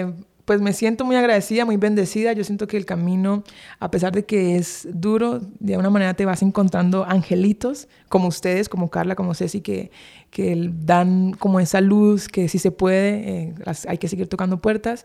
eh, 0.00 0.12
pues 0.48 0.62
me 0.62 0.72
siento 0.72 1.04
muy 1.04 1.14
agradecida, 1.14 1.66
muy 1.66 1.76
bendecida. 1.76 2.32
Yo 2.32 2.42
siento 2.42 2.66
que 2.66 2.78
el 2.78 2.86
camino, 2.86 3.44
a 3.80 3.90
pesar 3.90 4.14
de 4.14 4.24
que 4.24 4.56
es 4.56 4.88
duro, 4.90 5.40
de 5.60 5.74
alguna 5.74 5.90
manera 5.90 6.14
te 6.14 6.24
vas 6.24 6.40
encontrando 6.40 7.04
angelitos 7.04 7.86
como 8.08 8.28
ustedes, 8.28 8.70
como 8.70 8.88
Carla, 8.88 9.14
como 9.14 9.34
Ceci, 9.34 9.60
que, 9.60 9.90
que 10.30 10.70
dan 10.86 11.32
como 11.32 11.60
esa 11.60 11.82
luz 11.82 12.28
que 12.28 12.48
si 12.48 12.58
se 12.58 12.70
puede, 12.70 13.50
eh, 13.50 13.54
hay 13.88 13.98
que 13.98 14.08
seguir 14.08 14.26
tocando 14.26 14.56
puertas. 14.56 15.04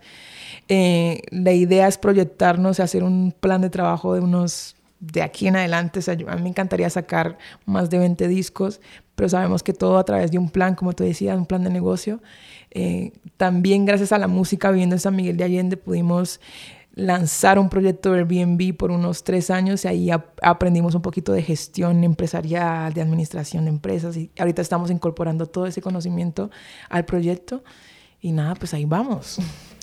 Eh, 0.70 1.20
la 1.30 1.52
idea 1.52 1.90
es 1.90 1.98
proyectarnos, 1.98 2.80
hacer 2.80 3.04
un 3.04 3.34
plan 3.38 3.60
de 3.60 3.70
trabajo 3.70 4.14
de 4.14 4.22
unos 4.22 4.78
de 5.12 5.22
aquí 5.22 5.48
en 5.48 5.58
adelante, 5.58 6.00
o 6.00 6.02
sea, 6.02 6.14
a 6.14 6.36
mí 6.36 6.44
me 6.44 6.50
encantaría 6.50 6.90
sacar 6.90 7.38
más 7.66 7.90
de 7.90 7.98
20 7.98 8.28
discos, 8.30 8.80
pero 9.16 9.28
sabemos 9.28 9.62
que 9.62 9.74
todo 9.74 9.98
a 9.98 10.06
través 10.06 10.32
de 10.32 10.38
un 10.38 10.50
plan, 10.50 10.76
como 10.76 10.94
tú 10.94 11.04
decías, 11.04 11.38
un 11.38 11.46
plan 11.46 11.64
de 11.64 11.70
negocio. 11.70 12.22
Eh, 12.72 13.12
también 13.36 13.86
gracias 13.86 14.14
a 14.14 14.18
la 14.18 14.28
música 14.28 14.72
viviendo 14.72 14.96
en 14.96 15.02
San 15.02 15.16
Miguel 15.16 15.38
de 15.38 15.44
Allende 15.44 15.78
pudimos 15.78 16.40
lanzar 16.96 17.60
un 17.60 17.70
proyecto 17.70 18.12
de 18.12 18.20
Airbnb 18.20 18.76
por 18.76 18.92
unos 18.92 19.24
tres 19.24 19.50
años 19.50 19.84
y 19.84 19.88
ahí 19.88 20.10
aprendimos 20.42 20.96
un 20.96 21.02
poquito 21.02 21.34
de 21.34 21.44
gestión 21.44 22.04
empresarial, 22.04 22.94
de 22.94 23.02
administración 23.02 23.66
de 23.66 23.72
empresas 23.72 24.16
y 24.16 24.32
ahorita 24.40 24.62
estamos 24.62 24.90
incorporando 24.90 25.48
todo 25.48 25.68
ese 25.68 25.82
conocimiento 25.82 26.50
al 26.90 27.06
proyecto 27.06 27.64
y 28.22 28.32
nada, 28.32 28.56
pues 28.56 28.74
ahí 28.74 28.86
vamos. 28.86 29.40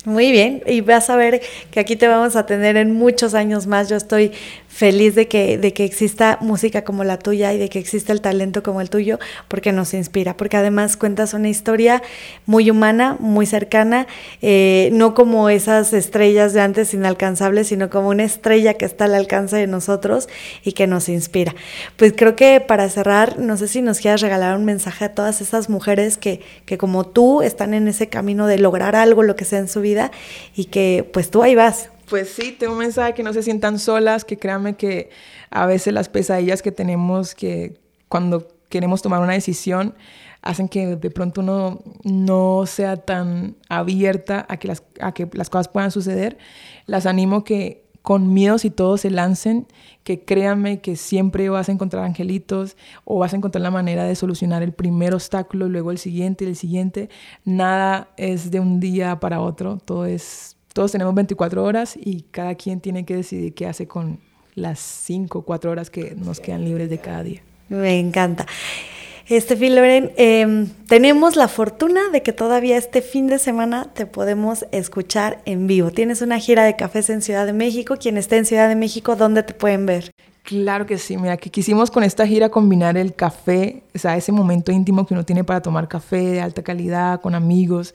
Muy 0.06 0.33
bien, 0.33 0.62
y 0.66 0.80
vas 0.80 1.11
a 1.11 1.16
ver 1.16 1.42
que 1.70 1.78
aquí 1.78 1.94
te 1.94 2.09
vamos 2.09 2.35
a 2.35 2.46
tener 2.46 2.76
en 2.76 2.94
muchos 2.94 3.35
años 3.35 3.66
más. 3.66 3.90
Yo 3.90 3.96
estoy 3.96 4.33
feliz 4.70 5.16
de 5.16 5.26
que, 5.26 5.59
de 5.59 5.74
que 5.74 5.85
exista 5.85 6.38
música 6.40 6.85
como 6.85 7.02
la 7.02 7.18
tuya 7.18 7.52
y 7.52 7.59
de 7.59 7.68
que 7.68 7.80
exista 7.80 8.12
el 8.12 8.20
talento 8.20 8.62
como 8.62 8.80
el 8.80 8.88
tuyo, 8.88 9.18
porque 9.48 9.72
nos 9.72 9.92
inspira, 9.92 10.37
porque 10.37 10.56
además 10.56 10.96
cuentas 10.96 11.35
una 11.35 11.48
historia 11.48 12.02
muy 12.46 12.70
humana, 12.70 13.16
muy 13.18 13.46
cercana, 13.46 14.06
eh, 14.40 14.88
no 14.92 15.12
como 15.14 15.50
esas 15.50 15.92
estrellas 15.92 16.52
de 16.54 16.61
antes 16.61 16.94
inalcanzables, 16.94 17.66
sino 17.66 17.90
como 17.90 18.09
una 18.11 18.22
estrella 18.22 18.74
que 18.74 18.85
está 18.85 19.06
al 19.06 19.14
alcance 19.16 19.56
de 19.56 19.66
nosotros 19.66 20.28
y 20.64 20.72
que 20.72 20.87
nos 20.87 21.09
inspira. 21.09 21.54
Pues 21.96 22.14
creo 22.16 22.37
que 22.37 22.61
para 22.61 22.88
cerrar, 22.88 23.40
no 23.40 23.56
sé 23.56 23.66
si 23.66 23.83
nos 23.83 23.98
quieras 23.98 24.20
regalar 24.20 24.56
un 24.56 24.64
mensaje 24.64 25.06
a 25.06 25.14
todas 25.14 25.40
esas 25.40 25.68
mujeres 25.68 26.16
que, 26.16 26.40
que 26.64 26.78
como 26.78 27.04
tú 27.04 27.42
están 27.42 27.74
en 27.74 27.88
ese 27.88 28.09
camino 28.09 28.46
de 28.46 28.59
lograr 28.59 28.94
algo, 28.94 29.24
lo 29.24 29.35
que 29.35 29.44
sea 29.44 29.59
en 29.59 29.68
su 29.68 29.80
vida 29.80 30.12
y 30.54 30.66
que 30.66 31.09
pues 31.12 31.30
tú 31.30 31.42
ahí 31.42 31.56
vas. 31.56 31.90
Pues 32.11 32.29
sí, 32.31 32.51
tengo 32.59 32.73
un 32.73 32.81
mensaje 32.81 33.14
que 33.14 33.23
no 33.23 33.33
se 33.33 33.44
sientan 33.44 33.79
solas, 33.79 34.25
que 34.25 34.37
créanme 34.37 34.75
que 34.75 35.11
a 35.49 35.64
veces 35.66 35.94
las 35.94 36.09
pesadillas 36.09 36.61
que 36.61 36.73
tenemos, 36.73 37.37
que 37.37 37.79
cuando 38.09 38.49
queremos 38.68 39.01
tomar 39.01 39.20
una 39.20 39.35
decisión, 39.35 39.94
hacen 40.42 40.68
que 40.68 40.96
de 40.96 41.11
pronto 41.11 41.40
uno 41.40 41.83
no 42.03 42.64
sea 42.66 42.96
tan 42.96 43.55
abierta 43.68 44.44
a 44.49 44.57
que 44.57 44.66
las, 44.66 44.83
a 45.01 45.12
que 45.12 45.29
las 45.35 45.51
cosas 45.51 45.68
puedan 45.68 45.92
suceder. 45.92 46.37
Las 46.87 47.07
animo 47.07 47.44
que 47.44 47.85
con 48.03 48.35
miedos 48.35 48.64
y 48.64 48.70
todos 48.70 49.03
se 49.03 49.11
lancen, 49.11 49.68
que 50.03 50.25
créanme 50.25 50.81
que 50.81 50.96
siempre 50.96 51.49
vas 51.49 51.68
a 51.68 51.73
encontrar 51.73 52.05
angelitos 52.05 52.77
o 53.05 53.18
vas 53.20 53.35
a 53.35 53.37
encontrar 53.37 53.62
la 53.62 53.70
manera 53.70 54.03
de 54.05 54.16
solucionar 54.16 54.64
el 54.64 54.73
primer 54.73 55.14
obstáculo, 55.14 55.68
luego 55.68 55.92
el 55.92 55.99
siguiente 55.99 56.44
y 56.44 56.49
el 56.49 56.57
siguiente. 56.57 57.09
Nada 57.44 58.09
es 58.16 58.51
de 58.51 58.59
un 58.59 58.81
día 58.81 59.20
para 59.20 59.40
otro, 59.40 59.79
todo 59.85 60.07
es, 60.07 60.57
todos 60.72 60.92
tenemos 60.92 61.14
24 61.14 61.64
horas 61.64 61.96
y 61.96 62.22
cada 62.30 62.54
quien 62.54 62.80
tiene 62.80 63.04
que 63.04 63.16
decidir 63.16 63.54
qué 63.54 63.66
hace 63.66 63.87
con 63.87 64.20
las 64.54 64.78
5 64.78 65.38
o 65.38 65.42
4 65.42 65.70
horas 65.70 65.90
que 65.90 66.14
nos 66.14 66.40
quedan 66.40 66.64
libres 66.64 66.90
de 66.90 66.98
cada 66.98 67.22
día. 67.22 67.42
Me 67.68 67.98
encanta. 67.98 68.46
Este 69.30 69.54
Loren, 69.70 70.11
eh, 70.16 70.66
tenemos 70.88 71.37
la 71.37 71.46
fortuna 71.46 72.09
de 72.11 72.20
que 72.20 72.33
todavía 72.33 72.76
este 72.76 73.00
fin 73.00 73.28
de 73.28 73.38
semana 73.38 73.92
te 73.94 74.04
podemos 74.04 74.66
escuchar 74.72 75.40
en 75.44 75.68
vivo. 75.68 75.92
Tienes 75.92 76.20
una 76.20 76.40
gira 76.40 76.64
de 76.64 76.74
cafés 76.74 77.11
en 77.11 77.22
Ciudad 77.22 77.46
de 77.46 77.52
México. 77.52 77.96
Quien 77.96 78.16
esté 78.16 78.38
en 78.38 78.44
Ciudad 78.44 78.68
de 78.68 78.74
México, 78.74 79.14
¿dónde 79.14 79.44
te 79.44 79.54
pueden 79.54 79.87
ver? 79.87 80.11
Claro 80.42 80.87
que 80.87 80.96
sí, 80.98 81.16
mira, 81.16 81.37
que 81.37 81.50
quisimos 81.50 81.90
con 81.90 82.03
esta 82.03 82.26
gira 82.26 82.48
combinar 82.48 82.96
el 82.96 83.14
café, 83.14 83.83
o 83.94 83.98
sea, 83.98 84.16
ese 84.16 84.33
momento 84.33 84.72
íntimo 84.72 85.07
que 85.07 85.14
uno 85.14 85.24
tiene 85.24 85.44
para 85.44 85.61
tomar 85.61 85.87
café 85.87 86.16
de 86.16 86.40
alta 86.40 86.62
calidad 86.62 87.20
con 87.20 87.35
amigos 87.35 87.94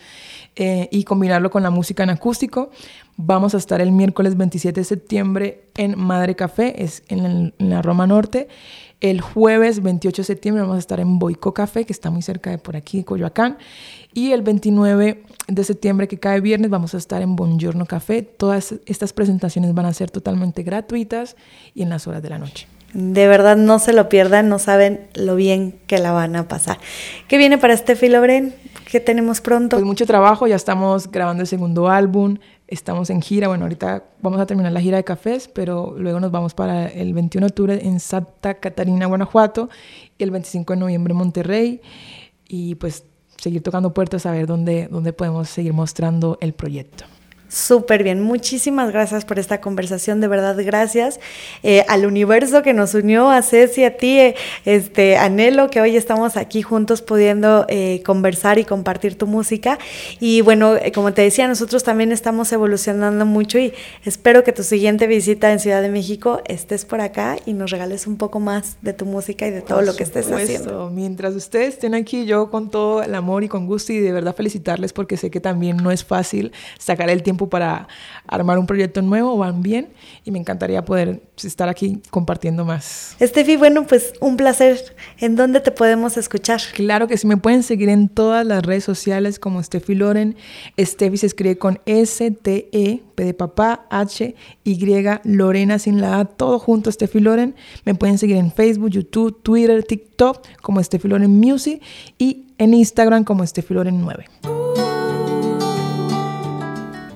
eh, 0.55 0.87
y 0.91 1.03
combinarlo 1.03 1.49
con 1.49 1.63
la 1.63 1.71
música 1.71 2.03
en 2.03 2.11
acústico. 2.11 2.69
Vamos 3.17 3.55
a 3.55 3.57
estar 3.57 3.81
el 3.81 3.91
miércoles 3.91 4.37
27 4.37 4.79
de 4.79 4.83
septiembre 4.83 5.63
en 5.75 5.97
Madre 5.97 6.35
Café, 6.35 6.83
es 6.83 7.03
en, 7.07 7.53
la 7.57 7.81
Roma 7.81 8.05
Norte. 8.05 8.47
El 9.01 9.21
jueves 9.21 9.81
28 9.81 10.21
de 10.21 10.25
septiembre 10.25 10.61
vamos 10.61 10.77
a 10.77 10.79
estar 10.79 10.99
en 10.99 11.17
Boico 11.17 11.53
Café, 11.53 11.85
que 11.85 11.93
está 11.93 12.09
muy 12.09 12.21
cerca 12.21 12.51
de 12.51 12.57
por 12.57 12.75
aquí, 12.75 13.03
Coyoacán. 13.03 13.57
Y 14.13 14.31
el 14.31 14.43
29 14.43 15.23
de 15.47 15.63
septiembre, 15.63 16.07
que 16.07 16.17
cae 16.17 16.41
viernes, 16.41 16.69
vamos 16.69 16.93
a 16.95 16.97
estar 16.97 17.21
en 17.21 17.35
Buongiorno 17.35 17.85
Café. 17.85 18.23
Todas 18.23 18.75
estas 18.85 19.13
presentaciones 19.13 19.73
van 19.73 19.85
a 19.85 19.93
ser 19.93 20.09
totalmente 20.11 20.63
gratuitas 20.63 21.35
y 21.73 21.83
en 21.83 21.89
las 21.89 22.07
horas 22.07 22.21
de 22.23 22.29
la 22.29 22.39
noche. 22.39 22.67
De 22.93 23.27
verdad, 23.27 23.57
no 23.57 23.77
se 23.79 23.91
lo 23.91 24.07
pierdan, 24.07 24.47
no 24.47 24.57
saben 24.57 25.07
lo 25.15 25.35
bien 25.35 25.79
que 25.85 25.97
la 25.97 26.13
van 26.13 26.35
a 26.37 26.47
pasar. 26.47 26.77
¿Qué 27.27 27.37
viene 27.37 27.57
para 27.57 27.73
este 27.73 27.95
Filobren? 27.95 28.55
¿Qué 28.89 29.01
tenemos 29.01 29.41
pronto? 29.41 29.75
Pues 29.75 29.85
mucho 29.85 30.05
trabajo, 30.05 30.47
ya 30.47 30.55
estamos 30.55 31.11
grabando 31.11 31.41
el 31.41 31.47
segundo 31.47 31.89
álbum, 31.89 32.37
estamos 32.67 33.09
en 33.09 33.21
gira, 33.21 33.49
bueno, 33.49 33.65
ahorita 33.65 34.05
vamos 34.21 34.39
a 34.39 34.45
terminar 34.45 34.71
la 34.71 34.79
gira 34.79 34.95
de 34.95 35.03
cafés, 35.03 35.49
pero 35.49 35.95
luego 35.97 36.21
nos 36.21 36.31
vamos 36.31 36.53
para 36.53 36.87
el 36.87 37.13
21 37.13 37.47
de 37.47 37.49
octubre 37.49 37.79
en 37.83 37.99
Santa 37.99 38.55
Catarina, 38.55 39.07
Guanajuato, 39.07 39.69
y 40.17 40.23
el 40.23 40.31
25 40.31 40.73
de 40.73 40.79
noviembre 40.79 41.11
en 41.11 41.17
Monterrey, 41.17 41.81
y 42.47 42.75
pues 42.75 43.03
seguir 43.37 43.61
tocando 43.61 43.93
puertas 43.93 44.25
a 44.25 44.31
ver 44.31 44.47
dónde, 44.47 44.87
dónde 44.89 45.13
podemos 45.13 45.49
seguir 45.49 45.73
mostrando 45.73 46.37
el 46.41 46.53
proyecto. 46.53 47.05
Súper 47.55 48.03
bien, 48.03 48.21
muchísimas 48.21 48.91
gracias 48.91 49.23
por 49.23 49.39
esta 49.39 49.61
conversación, 49.61 50.19
de 50.19 50.27
verdad 50.27 50.57
gracias 50.61 51.21
eh, 51.63 51.85
al 51.87 52.05
universo 52.05 52.61
que 52.63 52.73
nos 52.73 52.93
unió, 52.95 53.29
a 53.29 53.41
Ceci, 53.41 53.85
a 53.85 53.95
ti, 53.95 54.19
eh, 54.19 54.35
este, 54.65 55.15
anhelo 55.15 55.69
que 55.69 55.79
hoy 55.79 55.95
estamos 55.95 56.35
aquí 56.35 56.63
juntos 56.63 57.01
pudiendo 57.01 57.65
eh, 57.69 58.03
conversar 58.05 58.59
y 58.59 58.65
compartir 58.65 59.17
tu 59.17 59.25
música. 59.25 59.79
Y 60.19 60.41
bueno, 60.41 60.73
como 60.93 61.13
te 61.13 61.21
decía, 61.21 61.47
nosotros 61.47 61.85
también 61.85 62.11
estamos 62.11 62.51
evolucionando 62.51 63.25
mucho 63.25 63.57
y 63.57 63.73
espero 64.03 64.43
que 64.43 64.51
tu 64.51 64.63
siguiente 64.63 65.07
visita 65.07 65.53
en 65.53 65.61
Ciudad 65.61 65.81
de 65.81 65.87
México 65.87 66.41
estés 66.49 66.83
por 66.83 66.99
acá 66.99 67.37
y 67.45 67.53
nos 67.53 67.71
regales 67.71 68.05
un 68.05 68.17
poco 68.17 68.41
más 68.41 68.75
de 68.81 68.91
tu 68.91 69.05
música 69.05 69.47
y 69.47 69.51
de 69.51 69.61
todo 69.61 69.81
lo 69.81 69.95
que 69.95 70.03
estés 70.03 70.29
haciendo. 70.29 70.89
Mientras 70.89 71.33
ustedes 71.35 71.75
estén 71.75 71.95
aquí, 71.95 72.25
yo 72.25 72.51
con 72.51 72.69
todo 72.69 73.01
el 73.01 73.15
amor 73.15 73.45
y 73.45 73.47
con 73.47 73.65
gusto 73.65 73.93
y 73.93 73.99
de 73.99 74.11
verdad 74.11 74.35
felicitarles 74.35 74.91
porque 74.91 75.15
sé 75.15 75.31
que 75.31 75.39
también 75.39 75.77
no 75.77 75.89
es 75.89 76.03
fácil 76.03 76.51
sacar 76.77 77.09
el 77.09 77.23
tiempo 77.23 77.44
tiempo 77.45 77.49
para 77.49 77.87
armar 78.27 78.57
un 78.57 78.65
proyecto 78.65 79.01
nuevo, 79.01 79.37
van 79.37 79.61
bien 79.61 79.89
y 80.23 80.31
me 80.31 80.39
encantaría 80.39 80.83
poder 80.83 81.21
estar 81.43 81.69
aquí 81.69 82.01
compartiendo 82.09 82.65
más. 82.65 83.15
Estefi, 83.19 83.55
bueno, 83.57 83.85
pues 83.85 84.13
un 84.19 84.37
placer. 84.37 84.95
¿En 85.19 85.35
dónde 85.35 85.59
te 85.59 85.71
podemos 85.71 86.17
escuchar? 86.17 86.61
Claro 86.73 87.07
que 87.07 87.17
sí, 87.17 87.27
me 87.27 87.37
pueden 87.37 87.63
seguir 87.63 87.89
en 87.89 88.09
todas 88.09 88.45
las 88.45 88.63
redes 88.63 88.83
sociales 88.83 89.39
como 89.39 89.61
Steffi 89.61 89.95
Loren. 89.95 90.35
Steffi 90.79 91.17
se 91.17 91.27
escribe 91.27 91.57
con 91.57 91.79
S-T-E, 91.85 93.01
P 93.15 93.23
de 93.23 93.33
papá, 93.33 93.85
H, 93.89 94.35
Y, 94.63 94.85
Lorena 95.23 95.79
sin 95.79 96.01
la 96.01 96.19
A, 96.19 96.25
todo 96.25 96.59
junto, 96.59 96.91
Steffi 96.91 97.19
Loren. 97.19 97.55
Me 97.85 97.95
pueden 97.95 98.17
seguir 98.17 98.37
en 98.37 98.51
Facebook, 98.51 98.89
YouTube, 98.89 99.41
Twitter, 99.41 99.83
TikTok 99.83 100.45
como 100.61 100.81
Steffi 100.81 101.07
Loren 101.07 101.31
Music 101.31 101.81
y 102.17 102.45
en 102.57 102.73
Instagram 102.73 103.23
como 103.23 103.45
Steffi 103.45 103.73
Loren 103.73 104.01
9. 104.01 104.94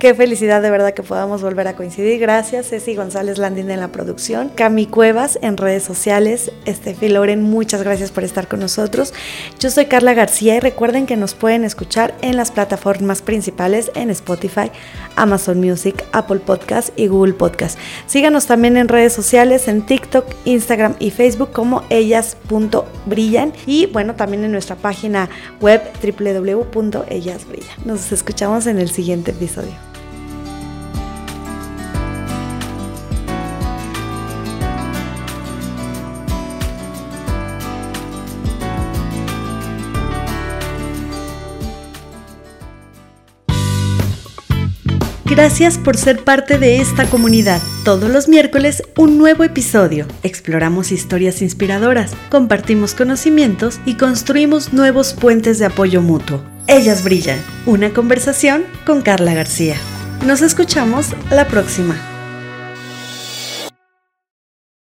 Qué 0.00 0.14
felicidad 0.14 0.62
de 0.62 0.70
verdad 0.70 0.94
que 0.94 1.02
podamos 1.02 1.42
volver 1.42 1.68
a 1.68 1.76
coincidir. 1.76 2.18
Gracias, 2.18 2.70
Ceci 2.70 2.94
González 2.94 3.36
Landín 3.36 3.70
en 3.70 3.80
la 3.80 3.88
producción, 3.88 4.48
Cami 4.48 4.86
Cuevas 4.86 5.38
en 5.42 5.58
redes 5.58 5.82
sociales, 5.82 6.50
Estefi 6.64 7.10
Loren, 7.10 7.42
muchas 7.42 7.82
gracias 7.82 8.10
por 8.10 8.24
estar 8.24 8.48
con 8.48 8.60
nosotros. 8.60 9.12
Yo 9.58 9.70
soy 9.70 9.84
Carla 9.84 10.14
García 10.14 10.56
y 10.56 10.60
recuerden 10.60 11.04
que 11.04 11.18
nos 11.18 11.34
pueden 11.34 11.64
escuchar 11.64 12.14
en 12.22 12.38
las 12.38 12.50
plataformas 12.50 13.20
principales 13.20 13.92
en 13.94 14.08
Spotify, 14.08 14.70
Amazon 15.16 15.60
Music, 15.60 16.02
Apple 16.12 16.38
Podcast 16.38 16.98
y 16.98 17.08
Google 17.08 17.34
Podcast. 17.34 17.78
Síganos 18.06 18.46
también 18.46 18.78
en 18.78 18.88
redes 18.88 19.12
sociales, 19.12 19.68
en 19.68 19.84
TikTok, 19.84 20.24
Instagram 20.46 20.94
y 20.98 21.10
Facebook 21.10 21.52
como 21.52 21.82
ellas.brillan 21.90 23.52
y 23.66 23.84
bueno, 23.84 24.14
también 24.14 24.44
en 24.44 24.52
nuestra 24.52 24.76
página 24.76 25.28
web 25.60 25.82
www.ellasbrillan. 26.02 27.76
Nos 27.84 28.12
escuchamos 28.12 28.66
en 28.66 28.78
el 28.78 28.88
siguiente 28.88 29.32
episodio. 29.32 29.89
Gracias 45.40 45.78
por 45.78 45.96
ser 45.96 46.22
parte 46.22 46.58
de 46.58 46.82
esta 46.82 47.06
comunidad. 47.06 47.62
Todos 47.82 48.10
los 48.10 48.28
miércoles 48.28 48.82
un 48.98 49.16
nuevo 49.16 49.42
episodio. 49.42 50.06
Exploramos 50.22 50.92
historias 50.92 51.40
inspiradoras, 51.40 52.12
compartimos 52.28 52.94
conocimientos 52.94 53.80
y 53.86 53.94
construimos 53.94 54.74
nuevos 54.74 55.14
puentes 55.14 55.58
de 55.58 55.64
apoyo 55.64 56.02
mutuo. 56.02 56.44
Ellas 56.66 57.02
brillan. 57.04 57.42
Una 57.64 57.88
conversación 57.94 58.64
con 58.84 59.00
Carla 59.00 59.32
García. 59.32 59.76
Nos 60.26 60.42
escuchamos 60.42 61.14
la 61.30 61.46
próxima. 61.48 61.96